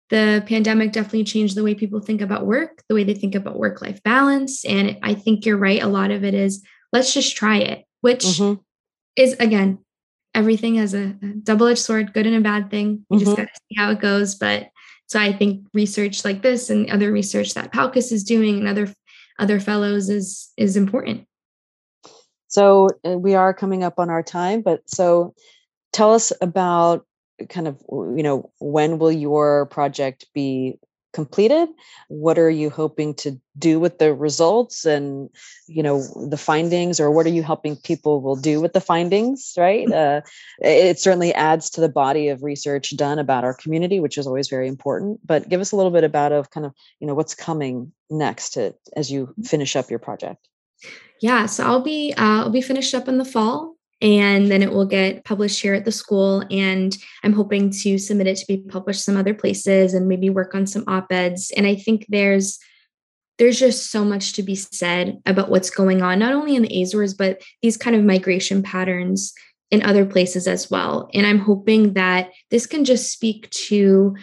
the 0.10 0.44
pandemic 0.48 0.92
definitely 0.92 1.24
changed 1.24 1.56
the 1.56 1.64
way 1.64 1.76
people 1.76 2.00
think 2.00 2.22
about 2.22 2.46
work 2.46 2.84
the 2.88 2.96
way 2.96 3.04
they 3.04 3.14
think 3.14 3.36
about 3.36 3.58
work 3.58 3.82
life 3.82 4.02
balance 4.04 4.64
and 4.66 4.98
i 5.04 5.14
think 5.14 5.46
you're 5.46 5.58
right 5.58 5.82
a 5.82 5.88
lot 5.88 6.12
of 6.12 6.24
it 6.24 6.34
is 6.34 6.64
let's 6.94 7.14
just 7.14 7.36
try 7.36 7.58
it 7.58 7.86
which 8.02 8.24
mm-hmm. 8.26 8.60
is 9.16 9.34
again 9.40 9.78
everything 10.36 10.76
has 10.76 10.94
a, 10.94 11.16
a 11.22 11.28
double-edged 11.44 11.80
sword 11.80 12.14
good 12.14 12.28
and 12.28 12.36
a 12.36 12.42
bad 12.42 12.70
thing 12.70 13.06
you 13.10 13.18
mm-hmm. 13.18 13.26
just 13.26 13.36
got 13.36 13.44
to 13.44 13.60
see 13.68 13.76
how 13.76 13.92
it 13.92 14.00
goes 14.00 14.36
but 14.36 14.70
so 15.10 15.20
I 15.20 15.34
think 15.34 15.66
research 15.74 16.24
like 16.24 16.44
this 16.44 16.70
and 16.70 16.90
other 16.92 17.12
research 17.12 17.56
that 17.56 17.74
PALCUS 17.74 18.12
is 18.12 18.24
doing 18.24 18.60
and 18.60 18.68
other 18.68 18.94
other 19.40 19.60
fellows 19.60 20.08
is 20.08 20.52
is 20.56 20.78
important. 20.78 21.26
So 22.48 22.90
uh, 23.04 23.18
we 23.18 23.34
are 23.34 23.54
coming 23.54 23.84
up 23.84 23.98
on 23.98 24.12
our 24.12 24.22
time, 24.22 24.62
but 24.62 24.88
so 24.88 25.34
tell 25.94 26.14
us 26.14 26.32
about 26.42 27.08
kind 27.50 27.68
of 27.68 27.82
you 27.90 28.22
know 28.22 28.52
when 28.60 29.00
will 29.00 29.12
your 29.12 29.66
project 29.68 30.28
be 30.34 30.78
completed? 31.14 31.70
What 32.08 32.38
are 32.38 32.50
you 32.50 32.70
hoping 32.70 33.14
to 33.16 33.40
do 33.58 33.80
with 33.80 33.98
the 33.98 34.14
results 34.14 34.86
and 34.86 35.30
you 35.68 35.84
know 35.84 36.02
the 36.30 36.38
findings 36.38 37.00
or 37.00 37.12
what 37.12 37.26
are 37.26 37.32
you 37.32 37.44
helping 37.44 37.76
people 37.76 38.22
will 38.22 38.36
do 38.36 38.62
with 38.62 38.74
the 38.74 38.82
findings 38.82 39.54
right? 39.58 39.88
Uh, 40.00 40.22
it 40.62 40.98
certainly 40.98 41.34
adds 41.34 41.70
to 41.70 41.82
the 41.82 41.90
body 41.90 42.30
of 42.30 42.42
research 42.42 42.96
done 42.96 43.20
about 43.20 43.44
our 43.44 43.54
community 43.54 44.00
which 44.00 44.18
is 44.18 44.26
always 44.26 44.48
very 44.48 44.68
important 44.68 45.20
but 45.26 45.50
give 45.50 45.60
us 45.60 45.72
a 45.72 45.76
little 45.76 45.92
bit 45.92 46.04
about 46.04 46.32
of 46.32 46.52
kind 46.52 46.66
of 46.66 46.74
you 47.00 47.08
know 47.08 47.14
what's 47.16 47.36
coming 47.36 47.92
next 48.10 48.52
to, 48.52 48.74
as 48.96 49.12
you 49.12 49.28
mm. 49.28 49.48
finish 49.48 49.76
up 49.76 49.90
your 49.90 50.00
project. 50.00 50.48
Yeah 51.22 51.48
so 51.48 51.66
i'll 51.66 51.82
be 51.82 52.14
uh, 52.18 52.44
i'll 52.44 52.50
be 52.50 52.62
finished 52.62 52.94
up 52.94 53.08
in 53.08 53.18
the 53.18 53.26
fall 53.26 53.76
and 54.02 54.50
then 54.50 54.64
it 54.64 54.72
will 54.72 54.86
get 54.86 55.26
published 55.26 55.62
here 55.62 55.74
at 55.74 55.86
the 55.86 55.92
school. 55.92 56.44
And 56.50 56.98
i'm 57.24 57.34
hoping 57.34 57.70
to 57.70 57.98
submit 57.98 58.28
it 58.28 58.38
to 58.38 58.48
be 58.48 58.58
published 58.58 59.04
some 59.04 59.18
other 59.18 59.34
places 59.34 59.94
and 59.94 60.08
maybe 60.08 60.30
work 60.30 60.56
on 60.56 60.68
some 60.68 60.84
op-eds. 60.88 61.52
And 61.56 61.66
i 61.68 61.76
think 61.76 62.06
there's 62.10 62.60
there's 63.38 63.60
just 63.60 63.90
so 63.90 64.04
much 64.04 64.34
to 64.34 64.44
be 64.44 64.56
said 64.56 65.18
about 65.26 65.50
what's 65.50 65.70
going 65.70 66.02
on 66.02 66.20
not 66.20 66.34
only 66.34 66.56
in 66.56 66.64
the 66.64 66.82
azores 66.82 67.14
but 67.14 67.42
these 67.62 67.78
kind 67.78 67.96
of 67.96 68.04
migration 68.04 68.64
patterns 68.64 69.34
in 69.72 69.84
other 69.84 70.06
places 70.06 70.48
as 70.48 70.70
well. 70.70 71.10
And 71.14 71.26
i'm 71.26 71.40
hoping 71.40 71.94
that 71.94 72.32
this 72.50 72.66
can 72.66 72.86
just 72.86 73.12
speak 73.12 73.50
to 73.52 74.16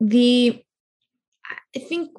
the 0.00 0.62
i 1.74 1.78
think 1.78 2.10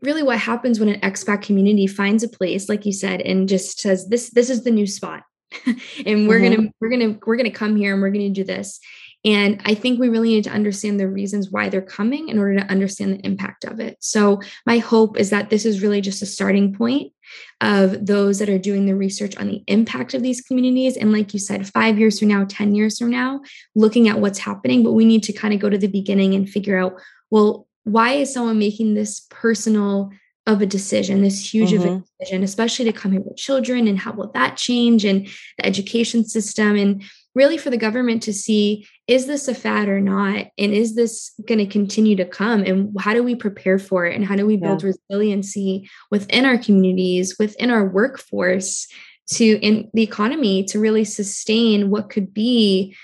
really 0.00 0.22
what 0.22 0.38
happens 0.38 0.78
when 0.78 0.88
an 0.88 1.00
expat 1.00 1.42
community 1.42 1.86
finds 1.86 2.22
a 2.22 2.28
place 2.28 2.68
like 2.68 2.86
you 2.86 2.92
said 2.92 3.20
and 3.20 3.48
just 3.48 3.80
says 3.80 4.08
this 4.08 4.30
this 4.30 4.48
is 4.48 4.64
the 4.64 4.70
new 4.70 4.86
spot 4.86 5.24
and 6.06 6.28
we're 6.28 6.40
mm-hmm. 6.40 6.54
gonna 6.54 6.68
we're 6.80 6.90
gonna 6.90 7.18
we're 7.26 7.36
gonna 7.36 7.50
come 7.50 7.76
here 7.76 7.92
and 7.92 8.02
we're 8.02 8.10
gonna 8.10 8.30
do 8.30 8.44
this. 8.44 8.80
And 9.24 9.60
i 9.64 9.74
think 9.74 9.98
we 9.98 10.08
really 10.08 10.28
need 10.28 10.44
to 10.44 10.50
understand 10.50 11.00
the 11.00 11.08
reasons 11.08 11.50
why 11.50 11.68
they're 11.68 11.82
coming 11.82 12.28
in 12.28 12.38
order 12.38 12.60
to 12.60 12.70
understand 12.70 13.14
the 13.14 13.26
impact 13.26 13.64
of 13.64 13.80
it. 13.80 13.96
So 14.00 14.40
my 14.64 14.78
hope 14.78 15.18
is 15.18 15.30
that 15.30 15.50
this 15.50 15.64
is 15.66 15.82
really 15.82 16.00
just 16.00 16.22
a 16.22 16.26
starting 16.26 16.72
point 16.72 17.12
of 17.60 18.06
those 18.06 18.38
that 18.38 18.48
are 18.48 18.58
doing 18.58 18.86
the 18.86 18.94
research 18.94 19.36
on 19.36 19.48
the 19.48 19.64
impact 19.66 20.14
of 20.14 20.22
these 20.22 20.40
communities. 20.40 20.96
And 20.96 21.12
like 21.12 21.34
you 21.34 21.40
said 21.40 21.66
5 21.66 21.98
years 21.98 22.20
from 22.20 22.28
now 22.28 22.46
10 22.48 22.74
years 22.74 22.98
from 22.98 23.10
now 23.10 23.40
looking 23.74 24.08
at 24.08 24.20
what's 24.20 24.38
happening 24.38 24.84
but 24.84 24.92
we 24.92 25.04
need 25.04 25.24
to 25.24 25.32
kind 25.32 25.52
of 25.52 25.60
go 25.60 25.68
to 25.68 25.78
the 25.78 25.88
beginning 25.88 26.34
and 26.34 26.48
figure 26.48 26.78
out 26.78 27.00
well 27.30 27.66
why 27.84 28.12
is 28.12 28.32
someone 28.32 28.58
making 28.58 28.94
this 28.94 29.26
personal 29.30 30.10
of 30.48 30.62
a 30.62 30.66
decision, 30.66 31.22
this 31.22 31.52
huge 31.52 31.70
mm-hmm. 31.70 31.82
of 31.82 31.84
a 31.84 31.88
mm-hmm. 31.88 32.04
decision, 32.18 32.42
especially 32.42 32.86
to 32.86 32.92
come 32.92 33.12
here 33.12 33.20
with 33.20 33.36
children 33.36 33.86
and 33.86 33.98
how 33.98 34.12
will 34.12 34.32
that 34.32 34.56
change 34.56 35.04
and 35.04 35.26
the 35.58 35.66
education 35.66 36.24
system 36.24 36.74
and 36.74 37.04
really 37.34 37.58
for 37.58 37.68
the 37.68 37.76
government 37.76 38.22
to 38.22 38.32
see 38.32 38.86
is 39.06 39.26
this 39.26 39.46
a 39.46 39.54
fad 39.54 39.88
or 39.88 40.00
not 40.00 40.46
and 40.56 40.72
is 40.72 40.96
this 40.96 41.34
going 41.46 41.58
to 41.58 41.66
continue 41.66 42.16
to 42.16 42.24
come 42.24 42.62
and 42.62 42.90
how 42.98 43.12
do 43.12 43.22
we 43.22 43.34
prepare 43.34 43.78
for 43.78 44.06
it 44.06 44.16
and 44.16 44.24
how 44.24 44.34
do 44.34 44.46
we 44.46 44.56
build 44.56 44.82
yeah. 44.82 44.90
resiliency 45.10 45.88
within 46.10 46.44
our 46.44 46.58
communities 46.58 47.36
within 47.38 47.70
our 47.70 47.86
workforce 47.86 48.88
to 49.28 49.44
in 49.44 49.90
the 49.92 50.02
economy 50.02 50.64
to 50.64 50.80
really 50.80 51.04
sustain 51.04 51.90
what 51.90 52.10
could 52.10 52.32
be 52.32 52.96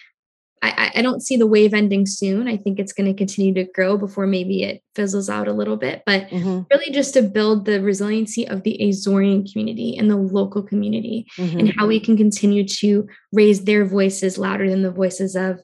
I, 0.70 0.92
I 0.96 1.02
don't 1.02 1.22
see 1.22 1.36
the 1.36 1.46
wave 1.46 1.74
ending 1.74 2.06
soon. 2.06 2.48
I 2.48 2.56
think 2.56 2.78
it's 2.78 2.92
going 2.92 3.06
to 3.06 3.16
continue 3.16 3.52
to 3.54 3.64
grow 3.64 3.96
before 3.96 4.26
maybe 4.26 4.62
it 4.62 4.82
fizzles 4.94 5.28
out 5.28 5.48
a 5.48 5.52
little 5.52 5.76
bit, 5.76 6.02
but 6.06 6.28
mm-hmm. 6.28 6.62
really 6.70 6.90
just 6.90 7.14
to 7.14 7.22
build 7.22 7.64
the 7.64 7.82
resiliency 7.82 8.46
of 8.46 8.62
the 8.62 8.78
Azorean 8.80 9.50
community 9.50 9.96
and 9.96 10.10
the 10.10 10.16
local 10.16 10.62
community 10.62 11.26
mm-hmm. 11.36 11.58
and 11.58 11.74
how 11.76 11.86
we 11.86 12.00
can 12.00 12.16
continue 12.16 12.66
to 12.66 13.06
raise 13.32 13.64
their 13.64 13.84
voices 13.84 14.38
louder 14.38 14.68
than 14.68 14.82
the 14.82 14.90
voices 14.90 15.36
of 15.36 15.60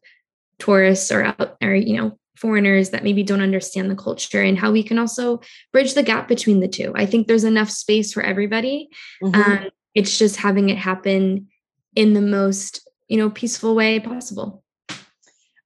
tourists 0.59 1.11
or 1.11 1.25
out 1.25 1.57
or 1.63 1.75
you 1.75 1.97
know 1.97 2.19
foreigners 2.37 2.91
that 2.91 3.05
maybe 3.05 3.23
don't 3.23 3.43
understand 3.43 3.91
the 3.91 3.97
culture 3.97 4.43
and 4.43 4.59
how 4.59 4.73
we 4.73 4.83
can 4.83 4.99
also 4.99 5.41
bridge 5.73 5.95
the 5.95 6.03
gap 6.03 6.27
between 6.27 6.61
the 6.61 6.69
two. 6.69 6.93
I 6.95 7.05
think 7.05 7.27
there's 7.27 7.45
enough 7.45 7.71
space 7.71 8.13
for 8.13 8.23
everybody. 8.23 8.89
Mm-hmm. 9.23 9.41
Um, 9.41 9.71
it's 9.95 10.19
just 10.19 10.37
having 10.37 10.71
it 10.71 10.79
happen 10.79 11.49
in 11.95 12.15
the 12.15 12.21
most 12.21 12.89
you 13.09 13.17
know 13.17 13.31
peaceful 13.31 13.75
way 13.75 14.01
possible. 14.01 14.63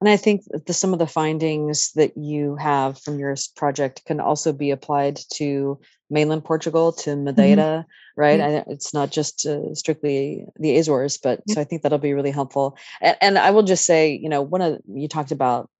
And 0.05 0.11
I 0.11 0.19
think 0.19 0.43
the, 0.67 0.75
some 0.75 0.93
of 0.93 0.99
the 0.99 1.07
findings 1.07 1.93
that 1.93 2.15
you 2.15 2.57
have 2.57 3.01
from 3.01 3.19
your 3.19 3.35
project 3.57 4.05
can 4.05 4.21
also 4.21 4.53
be 4.53 4.71
applied 4.71 5.19
to 5.37 5.81
mainland 6.11 6.45
Portugal, 6.45 6.93
to 6.93 7.11
mm-hmm. 7.11 7.25
Madeira, 7.25 7.87
mm-hmm. 7.87 8.21
right? 8.21 8.39
Mm-hmm. 8.39 8.71
it's 8.71 8.93
not 8.93 9.11
just 9.11 9.47
uh, 9.47 9.75
strictly 9.75 10.45
the 10.57 10.77
Azores, 10.77 11.17
but 11.17 11.41
so 11.49 11.59
I 11.59 11.65
think 11.65 11.81
that'll 11.81 11.97
be 11.97 12.13
really 12.13 12.33
helpful. 12.33 12.77
And, 13.01 13.17
and 13.23 13.39
I 13.39 13.51
will 13.53 13.63
just 13.63 13.87
say, 13.87 14.13
you 14.13 14.29
know, 14.29 14.43
one 14.43 14.61
of 14.61 14.79
you 14.87 15.09
talked 15.09 15.33
about 15.33 15.71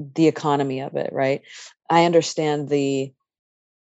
the 0.00 0.26
economy 0.26 0.80
of 0.80 0.96
it, 0.96 1.12
right? 1.12 1.42
I 1.88 2.04
understand 2.04 2.68
the 2.68 3.12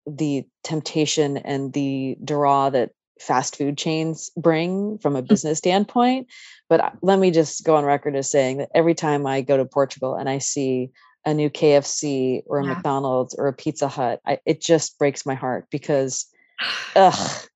the 0.08 0.46
temptation 0.64 1.36
and 1.36 1.74
the 1.74 2.16
draw 2.24 2.70
that 2.70 2.92
fast 3.20 3.58
food 3.58 3.78
chains 3.78 4.30
bring 4.38 5.00
from 5.00 5.16
a 5.16 5.22
mm. 5.24 5.28
business 5.28 5.58
standpoint. 5.58 6.28
But 6.70 6.80
uh, 6.80 6.92
let 7.02 7.20
me 7.20 7.32
just 7.32 7.64
go 7.64 7.76
on 7.76 7.86
record 7.86 8.16
as 8.16 8.30
saying 8.30 8.58
that 8.58 8.70
every 8.74 8.96
time 8.96 9.26
I 9.28 9.42
go 9.42 9.58
to 9.58 9.66
Portugal 9.66 10.16
and 10.16 10.30
I 10.30 10.40
see 10.40 10.92
a 11.26 11.34
new 11.34 11.50
KFC 11.50 12.44
or 12.48 12.60
a 12.60 12.66
yeah. 12.66 12.74
McDonald's 12.74 13.34
or 13.36 13.48
a 13.48 13.54
Pizza 13.54 13.88
Hut, 13.88 14.22
I, 14.26 14.40
it 14.46 14.62
just 14.62 14.98
breaks 14.98 15.26
my 15.26 15.36
heart 15.36 15.68
because, 15.70 16.26
ugh. 16.96 17.48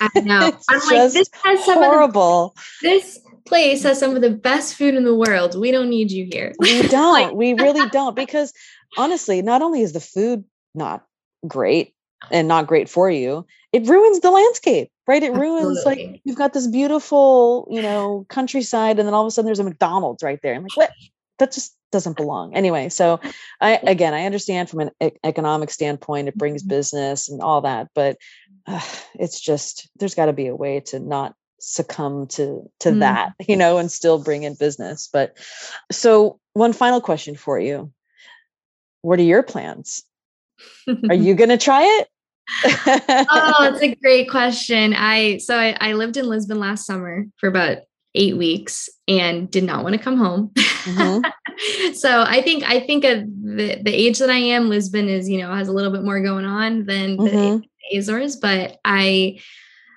I 0.00 0.20
know. 0.20 0.52
I'm 0.70 0.80
like, 0.86 1.12
this 1.12 1.28
has 1.44 1.64
some 1.64 1.82
horrible. 1.82 2.54
The, 2.82 2.88
this 2.88 3.20
place 3.44 3.82
has 3.82 3.98
some 3.98 4.16
of 4.16 4.22
the 4.22 4.30
best 4.30 4.74
food 4.74 4.94
in 4.94 5.04
the 5.04 5.14
world. 5.14 5.58
We 5.58 5.70
don't 5.70 5.90
need 5.90 6.10
you 6.10 6.26
here. 6.30 6.54
We 6.60 6.88
don't. 6.88 7.12
like, 7.12 7.32
we 7.34 7.52
really 7.54 7.88
don't. 7.90 8.16
Because 8.16 8.52
honestly, 8.96 9.42
not 9.42 9.62
only 9.62 9.82
is 9.82 9.92
the 9.92 10.00
food 10.00 10.44
not 10.74 11.04
great 11.46 11.94
and 12.30 12.48
not 12.48 12.66
great 12.66 12.88
for 12.88 13.10
you, 13.10 13.46
it 13.72 13.86
ruins 13.86 14.20
the 14.20 14.30
landscape 14.30 14.90
right? 15.06 15.22
It 15.22 15.32
ruins 15.32 15.82
like 15.84 16.20
you've 16.24 16.36
got 16.36 16.52
this 16.52 16.66
beautiful 16.66 17.66
you 17.70 17.82
know 17.82 18.26
countryside 18.28 18.98
and 18.98 19.06
then 19.06 19.14
all 19.14 19.22
of 19.22 19.28
a 19.28 19.30
sudden 19.30 19.46
there's 19.46 19.58
a 19.58 19.64
mcdonald's 19.64 20.22
right 20.22 20.40
there. 20.42 20.54
I'm 20.54 20.62
like 20.62 20.76
what? 20.76 20.90
That 21.38 21.52
just 21.52 21.76
doesn't 21.92 22.16
belong. 22.16 22.54
Anyway 22.54 22.88
so 22.88 23.20
i 23.60 23.76
again 23.84 24.12
i 24.12 24.26
understand 24.26 24.68
from 24.68 24.80
an 24.80 25.10
economic 25.24 25.70
standpoint 25.70 26.28
it 26.28 26.36
brings 26.36 26.62
mm-hmm. 26.62 26.70
business 26.70 27.28
and 27.28 27.40
all 27.40 27.60
that 27.60 27.88
but 27.94 28.18
uh, 28.66 28.80
it's 29.14 29.40
just 29.40 29.88
there's 29.96 30.14
got 30.14 30.26
to 30.26 30.32
be 30.32 30.48
a 30.48 30.56
way 30.56 30.80
to 30.80 30.98
not 30.98 31.34
succumb 31.58 32.26
to 32.26 32.68
to 32.80 32.90
mm. 32.90 32.98
that 32.98 33.32
you 33.48 33.56
know 33.56 33.78
and 33.78 33.90
still 33.90 34.18
bring 34.18 34.42
in 34.42 34.54
business 34.54 35.08
but 35.10 35.38
so 35.90 36.38
one 36.56 36.72
final 36.72 37.02
question 37.02 37.36
for 37.36 37.60
you. 37.60 37.92
What 39.02 39.18
are 39.18 39.24
your 39.24 39.42
plans? 39.42 40.04
Are 40.88 41.14
you 41.14 41.34
going 41.40 41.50
to 41.50 41.58
try 41.58 41.82
it 41.82 42.08
oh, 42.64 43.70
it's 43.72 43.82
a 43.82 43.94
great 43.96 44.30
question. 44.30 44.94
I 44.96 45.38
so 45.38 45.58
I, 45.58 45.76
I 45.80 45.92
lived 45.94 46.16
in 46.16 46.28
Lisbon 46.28 46.58
last 46.58 46.86
summer 46.86 47.26
for 47.36 47.48
about 47.48 47.78
eight 48.14 48.36
weeks 48.36 48.88
and 49.06 49.50
did 49.50 49.64
not 49.64 49.84
want 49.84 49.94
to 49.94 50.02
come 50.02 50.16
home. 50.16 50.50
Mm-hmm. 50.56 51.92
so 51.94 52.22
I 52.22 52.42
think 52.42 52.64
I 52.64 52.80
think 52.80 53.04
of 53.04 53.24
the, 53.26 53.80
the 53.82 53.92
age 53.92 54.18
that 54.18 54.30
I 54.30 54.38
am, 54.38 54.68
Lisbon 54.68 55.08
is, 55.08 55.28
you 55.28 55.38
know, 55.38 55.54
has 55.54 55.68
a 55.68 55.72
little 55.72 55.92
bit 55.92 56.02
more 56.02 56.20
going 56.20 56.44
on 56.44 56.86
than 56.86 57.16
mm-hmm. 57.16 57.60
the 57.90 57.98
Azores, 57.98 58.36
but 58.36 58.78
I 58.84 59.40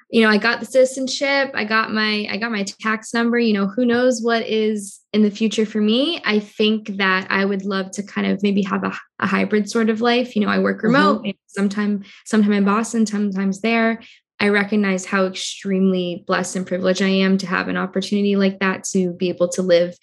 you 0.10 0.22
know, 0.22 0.30
I 0.30 0.38
got 0.38 0.60
the 0.60 0.66
citizenship, 0.66 1.52
I 1.54 1.66
got 1.66 1.92
my 1.92 2.28
I 2.32 2.38
got 2.38 2.52
my 2.52 2.64
tax 2.64 3.14
number, 3.14 3.38
you 3.38 3.54
know, 3.54 3.68
who 3.68 3.86
knows 3.86 4.22
what 4.22 4.46
is 4.48 5.00
in 5.14 5.22
the 5.22 5.30
future 5.30 5.66
for 5.66 5.80
me. 5.80 6.20
I 6.26 6.40
think 6.40 6.98
that 6.98 7.28
I 7.30 7.46
would 7.46 7.64
love 7.64 7.92
to 7.92 8.04
kind 8.04 8.26
of 8.26 8.42
maybe 8.42 8.64
have 8.64 8.84
a, 8.84 8.92
a 9.20 9.28
hybrid 9.28 9.70
sort 9.70 9.90
of 9.90 10.02
life. 10.02 10.36
You 10.36 10.44
know, 10.44 10.50
I 10.50 10.60
work 10.60 10.82
remote, 10.82 11.24
mm-hmm. 11.24 11.32
sometime 11.48 12.04
sometime 12.26 12.54
in 12.54 12.66
Boston, 12.66 13.06
sometimes 13.06 13.62
there. 13.62 14.02
I 14.40 14.50
recognize 14.50 15.06
how 15.06 15.26
extremely 15.26 16.24
blessed 16.26 16.56
and 16.56 16.66
privileged 16.66 17.02
I 17.02 17.10
am 17.10 17.38
to 17.40 17.48
have 17.48 17.68
an 17.68 17.78
opportunity 17.78 18.36
like 18.36 18.60
that 18.60 18.86
to 18.86 19.14
be 19.14 19.30
able 19.30 19.50
to 19.50 19.62
live 19.62 19.96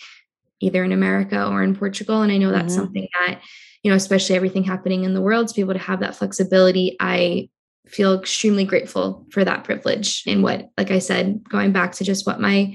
either 0.61 0.85
in 0.85 0.92
America 0.92 1.49
or 1.49 1.62
in 1.62 1.75
Portugal. 1.75 2.23
And 2.23 2.31
I 2.31 2.37
know 2.37 2.53
that's 2.53 2.75
mm-hmm. 2.75 2.83
something 2.83 3.09
that, 3.14 3.40
you 3.83 3.90
know, 3.90 3.97
especially 3.97 4.37
everything 4.37 4.62
happening 4.62 5.05
in 5.05 5.14
the 5.14 5.23
world, 5.23 5.49
to 5.49 5.55
be 5.55 5.62
able 5.62 5.73
to 5.73 5.81
have 5.81 6.01
that 6.01 6.16
flexibility, 6.16 6.97
I 7.01 7.49
feel 7.88 8.18
extremely 8.18 8.64
grateful 8.64 9.27
for 9.31 9.44
that 9.44 9.64
privilege 9.64 10.22
and 10.27 10.42
what 10.42 10.70
like 10.77 10.90
i 10.90 10.99
said 10.99 11.42
going 11.49 11.72
back 11.72 11.92
to 11.92 12.05
just 12.05 12.27
what 12.27 12.40
my 12.40 12.75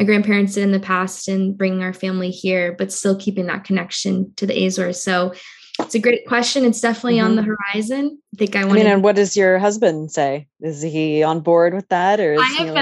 my 0.00 0.04
grandparents 0.04 0.54
did 0.54 0.62
in 0.62 0.72
the 0.72 0.80
past 0.80 1.28
and 1.28 1.58
bringing 1.58 1.82
our 1.82 1.92
family 1.92 2.30
here 2.30 2.74
but 2.78 2.90
still 2.90 3.14
keeping 3.14 3.46
that 3.46 3.64
connection 3.64 4.32
to 4.36 4.46
the 4.46 4.66
azores. 4.66 5.04
So 5.04 5.34
it's 5.84 5.94
a 5.94 5.98
great 5.98 6.26
question. 6.26 6.64
It's 6.64 6.80
definitely 6.80 7.16
mm-hmm. 7.16 7.26
on 7.26 7.36
the 7.36 7.42
mm-hmm. 7.42 7.52
horizon. 7.74 8.18
I 8.34 8.36
think 8.36 8.56
I 8.56 8.60
want. 8.60 8.72
I 8.72 8.74
mean, 8.74 8.86
and 8.86 9.02
what 9.02 9.16
does 9.16 9.36
your 9.36 9.58
husband 9.58 10.12
say? 10.12 10.46
Is 10.60 10.82
he 10.82 11.22
on 11.22 11.40
board 11.40 11.74
with 11.74 11.88
that, 11.88 12.20
or 12.20 12.36
I 12.38 12.44
have 12.58 12.76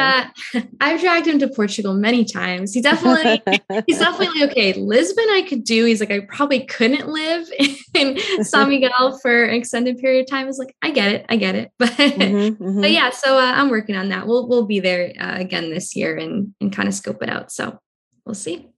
uh, 0.55 0.63
I've 0.81 1.01
dragged 1.01 1.27
him 1.27 1.39
to 1.39 1.49
Portugal 1.49 1.95
many 1.95 2.25
times. 2.25 2.75
He 2.75 2.81
definitely 2.81 3.43
he's 3.87 3.99
definitely 3.99 4.43
okay. 4.51 4.75
Lisbon, 4.75 5.27
I 5.31 5.43
could 5.49 5.65
do. 5.65 5.85
He's 5.85 6.01
like, 6.01 6.11
I 6.11 6.21
probably 6.21 6.65
couldn't 6.65 7.09
live 7.09 7.49
in 7.95 8.19
San 8.45 8.69
Miguel 8.69 9.19
for 9.19 9.45
an 9.45 9.55
extended 9.55 9.99
period 9.99 10.23
of 10.23 10.31
time. 10.31 10.47
He's 10.47 10.59
like, 10.59 10.75
I 10.83 10.91
get 10.91 11.13
it, 11.13 11.27
I 11.29 11.37
get 11.37 11.55
it, 11.55 11.73
but 11.79 11.91
mm-hmm, 11.91 12.63
mm-hmm. 12.63 12.81
but 12.81 12.91
yeah. 12.91 13.11
So 13.11 13.39
uh, 13.39 13.53
I'm 13.55 13.71
working 13.71 13.97
on 13.97 14.11
that. 14.11 14.27
We'll 14.27 14.49
we'll 14.49 14.67
be 14.67 14.81
there 14.81 15.13
uh, 15.19 15.37
again 15.39 15.71
this 15.71 15.97
year 15.97 16.17
and 16.17 16.55
and 16.61 16.73
kind 16.73 16.89
of 16.89 16.95
scope 16.95 17.23
it 17.23 17.31
out. 17.31 17.51
So 17.51 17.79
we'll 18.25 18.35
see. 18.35 18.69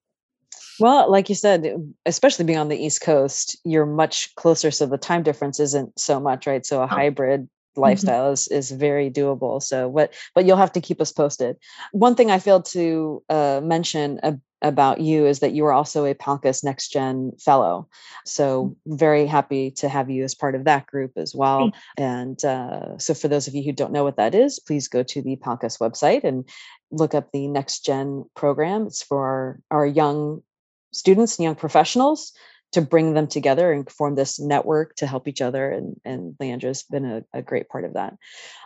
Well, 0.80 1.10
like 1.10 1.28
you 1.28 1.34
said, 1.34 1.92
especially 2.06 2.46
being 2.46 2.58
on 2.58 2.68
the 2.68 2.82
East 2.82 3.02
Coast, 3.02 3.58
you're 3.64 3.86
much 3.86 4.34
closer. 4.34 4.70
So 4.70 4.86
the 4.86 4.98
time 4.98 5.22
difference 5.22 5.60
isn't 5.60 5.98
so 5.98 6.18
much, 6.18 6.46
right? 6.46 6.64
So 6.64 6.80
a 6.80 6.84
oh. 6.84 6.86
hybrid 6.86 7.42
mm-hmm. 7.42 7.80
lifestyle 7.80 8.32
mm-hmm. 8.32 8.32
is, 8.32 8.48
is 8.48 8.70
very 8.70 9.10
doable. 9.10 9.62
So 9.62 9.88
what, 9.88 10.14
but 10.34 10.46
you'll 10.46 10.56
have 10.56 10.72
to 10.72 10.80
keep 10.80 11.00
us 11.00 11.12
posted. 11.12 11.56
One 11.92 12.14
thing 12.14 12.30
I 12.30 12.38
failed 12.38 12.64
to 12.66 13.22
uh, 13.28 13.60
mention 13.62 14.40
about 14.62 15.00
you 15.00 15.26
is 15.26 15.38
that 15.38 15.52
you 15.52 15.64
are 15.64 15.72
also 15.72 16.04
a 16.04 16.14
PALCUS 16.14 16.62
Next 16.62 16.88
Gen 16.88 17.32
Fellow. 17.38 17.88
So 18.26 18.76
mm. 18.86 18.98
very 18.98 19.26
happy 19.26 19.70
to 19.72 19.88
have 19.88 20.10
you 20.10 20.24
as 20.24 20.34
part 20.34 20.54
of 20.54 20.64
that 20.64 20.86
group 20.86 21.12
as 21.16 21.34
well. 21.34 21.72
And 21.96 22.42
uh, 22.44 22.98
so 22.98 23.14
for 23.14 23.28
those 23.28 23.48
of 23.48 23.54
you 23.54 23.62
who 23.62 23.72
don't 23.72 23.92
know 23.92 24.04
what 24.04 24.16
that 24.16 24.34
is, 24.34 24.58
please 24.58 24.88
go 24.88 25.02
to 25.02 25.22
the 25.22 25.36
PALCUS 25.36 25.78
website 25.78 26.24
and 26.24 26.46
look 26.90 27.14
up 27.14 27.30
the 27.32 27.46
Next 27.48 27.86
Gen 27.86 28.24
program. 28.34 28.86
It's 28.86 29.02
for 29.02 29.26
our, 29.70 29.78
our 29.78 29.86
young 29.86 30.42
students 30.92 31.38
and 31.38 31.44
young 31.44 31.54
professionals 31.54 32.32
to 32.72 32.80
bring 32.80 33.14
them 33.14 33.26
together 33.26 33.72
and 33.72 33.90
form 33.90 34.14
this 34.14 34.38
network 34.38 34.94
to 34.96 35.06
help 35.06 35.26
each 35.26 35.40
other. 35.40 35.70
And, 35.70 36.00
and 36.04 36.34
Leandra's 36.38 36.84
been 36.84 37.04
a, 37.04 37.24
a 37.32 37.42
great 37.42 37.68
part 37.68 37.84
of 37.84 37.94
that. 37.94 38.16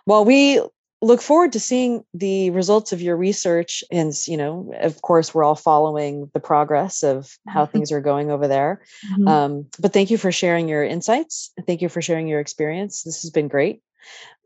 While 0.04 0.24
we 0.24 0.60
look 1.04 1.20
forward 1.20 1.52
to 1.52 1.60
seeing 1.60 2.04
the 2.14 2.50
results 2.50 2.92
of 2.92 3.02
your 3.02 3.16
research 3.16 3.84
and 3.90 4.12
you 4.26 4.37
know 4.37 4.72
of 4.80 5.02
course 5.02 5.34
we're 5.34 5.44
all 5.44 5.54
following 5.54 6.30
the 6.32 6.40
progress 6.40 7.02
of 7.02 7.37
how 7.46 7.64
mm-hmm. 7.64 7.72
things 7.78 7.92
are 7.92 8.00
going 8.00 8.30
over 8.30 8.48
there 8.48 8.82
mm-hmm. 9.12 9.28
um, 9.28 9.66
but 9.78 9.92
thank 9.92 10.10
you 10.10 10.16
for 10.16 10.32
sharing 10.32 10.68
your 10.68 10.82
insights 10.82 11.50
thank 11.66 11.82
you 11.82 11.88
for 11.88 12.00
sharing 12.00 12.26
your 12.26 12.40
experience 12.40 13.02
this 13.02 13.22
has 13.22 13.30
been 13.30 13.48
great 13.48 13.82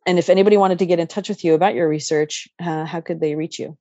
and 0.04 0.18
if 0.18 0.28
anybody 0.28 0.56
wanted 0.56 0.80
to 0.80 0.86
get 0.86 0.98
in 0.98 1.06
touch 1.06 1.28
with 1.28 1.44
you 1.44 1.54
about 1.54 1.74
your 1.74 1.88
research 1.88 2.48
uh, 2.60 2.84
how 2.84 3.00
could 3.00 3.20
they 3.20 3.36
reach 3.36 3.58
you 3.58 3.78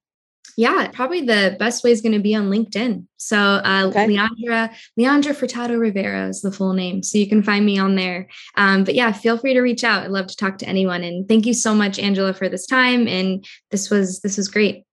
yeah, 0.55 0.89
probably 0.93 1.21
the 1.21 1.55
best 1.59 1.83
way 1.83 1.91
is 1.91 2.01
going 2.01 2.13
to 2.13 2.19
be 2.19 2.33
on 2.35 2.49
LinkedIn. 2.49 3.05
So 3.17 3.37
uh, 3.37 3.85
okay. 3.87 4.07
Leandra 4.07 4.73
Leandra 4.97 5.35
Furtado 5.35 5.79
Rivera 5.79 6.29
is 6.29 6.41
the 6.41 6.51
full 6.51 6.73
name, 6.73 7.03
so 7.03 7.17
you 7.17 7.27
can 7.27 7.43
find 7.43 7.65
me 7.65 7.77
on 7.77 7.95
there. 7.95 8.27
Um, 8.55 8.83
but 8.83 8.95
yeah, 8.95 9.11
feel 9.11 9.37
free 9.37 9.53
to 9.53 9.61
reach 9.61 9.83
out. 9.83 10.03
I'd 10.03 10.11
love 10.11 10.27
to 10.27 10.35
talk 10.35 10.57
to 10.59 10.67
anyone. 10.67 11.03
And 11.03 11.27
thank 11.27 11.45
you 11.45 11.53
so 11.53 11.73
much, 11.73 11.99
Angela, 11.99 12.33
for 12.33 12.49
this 12.49 12.65
time. 12.65 13.07
And 13.07 13.45
this 13.71 13.89
was 13.89 14.21
this 14.21 14.37
was 14.37 14.47
great. 14.47 14.83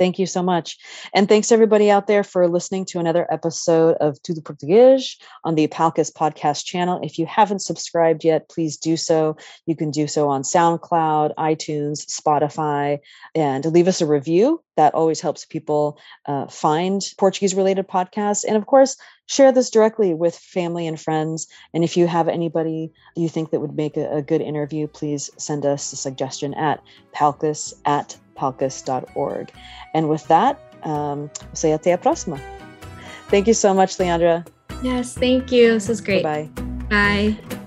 Thank 0.00 0.18
you 0.18 0.24
so 0.24 0.42
much. 0.42 0.78
And 1.12 1.28
thanks 1.28 1.52
everybody 1.52 1.90
out 1.90 2.06
there 2.06 2.24
for 2.24 2.48
listening 2.48 2.86
to 2.86 2.98
another 2.98 3.30
episode 3.30 3.98
of 4.00 4.16
Tudo 4.22 4.40
Português 4.40 5.16
on 5.44 5.56
the 5.56 5.68
PALCUS 5.68 6.10
podcast 6.10 6.64
channel. 6.64 7.00
If 7.02 7.18
you 7.18 7.26
haven't 7.26 7.58
subscribed 7.58 8.24
yet, 8.24 8.48
please 8.48 8.78
do 8.78 8.96
so. 8.96 9.36
You 9.66 9.76
can 9.76 9.90
do 9.90 10.06
so 10.06 10.30
on 10.30 10.40
SoundCloud, 10.40 11.34
iTunes, 11.34 12.06
Spotify, 12.06 13.00
and 13.34 13.62
leave 13.66 13.88
us 13.88 14.00
a 14.00 14.06
review. 14.06 14.62
That 14.76 14.94
always 14.94 15.20
helps 15.20 15.44
people 15.44 15.98
uh, 16.26 16.46
find 16.46 17.02
Portuguese 17.18 17.54
related 17.54 17.88
podcasts. 17.88 18.44
And 18.44 18.56
of 18.56 18.66
course, 18.66 18.96
share 19.26 19.52
this 19.52 19.70
directly 19.70 20.14
with 20.14 20.36
family 20.36 20.86
and 20.86 21.00
friends. 21.00 21.46
And 21.74 21.84
if 21.84 21.96
you 21.96 22.06
have 22.06 22.28
anybody 22.28 22.92
you 23.16 23.28
think 23.28 23.50
that 23.50 23.60
would 23.60 23.76
make 23.76 23.96
a, 23.96 24.10
a 24.16 24.22
good 24.22 24.40
interview, 24.40 24.86
please 24.86 25.30
send 25.36 25.66
us 25.66 25.92
a 25.92 25.96
suggestion 25.96 26.54
at 26.54 26.82
palcus 27.12 27.74
at 27.84 28.16
palcus.org. 28.36 29.50
And 29.94 30.08
with 30.08 30.26
that, 30.28 30.58
um, 30.82 31.30
say 31.52 31.70
até 31.70 31.92
a 31.94 31.98
próxima. 31.98 32.40
Thank 33.28 33.46
you 33.46 33.54
so 33.54 33.74
much, 33.74 33.96
Leandra. 33.98 34.46
Yes, 34.82 35.14
thank 35.14 35.52
you. 35.52 35.74
This 35.74 35.88
is 35.88 36.00
great. 36.00 36.22
Bye. 36.22 36.48
Bye. 36.88 37.59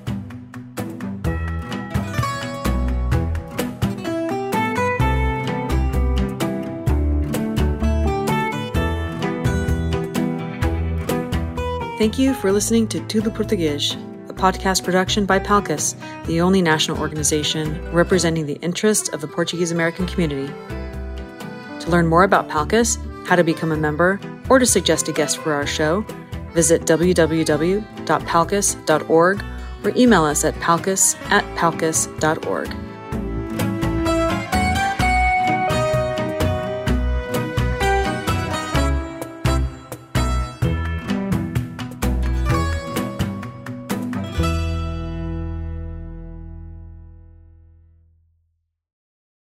Thank 12.03 12.19
you 12.19 12.33
for 12.33 12.51
listening 12.51 12.89
to 12.89 12.99
Tudo 12.99 13.33
Português 13.33 13.95
a 14.29 14.33
podcast 14.33 14.83
production 14.83 15.25
by 15.25 15.39
PALCUS, 15.39 15.95
the 16.25 16.41
only 16.41 16.61
national 16.61 16.99
organization 16.99 17.81
representing 17.93 18.45
the 18.45 18.55
interests 18.55 19.07
of 19.07 19.21
the 19.21 19.27
Portuguese 19.29 19.71
American 19.71 20.05
community. 20.05 20.53
To 21.79 21.89
learn 21.89 22.07
more 22.07 22.23
about 22.23 22.49
PALCUS, 22.49 22.97
how 23.25 23.37
to 23.37 23.43
become 23.45 23.71
a 23.71 23.77
member, 23.77 24.19
or 24.49 24.59
to 24.59 24.65
suggest 24.65 25.07
a 25.07 25.13
guest 25.13 25.37
for 25.37 25.53
our 25.53 25.65
show, 25.65 26.01
visit 26.51 26.81
www.palcus.org 26.81 29.43
or 29.85 29.93
email 29.95 30.25
us 30.25 30.43
at 30.43 30.55
palcus 30.55 31.15
at 31.31 31.45
palcus.org. 31.55 32.92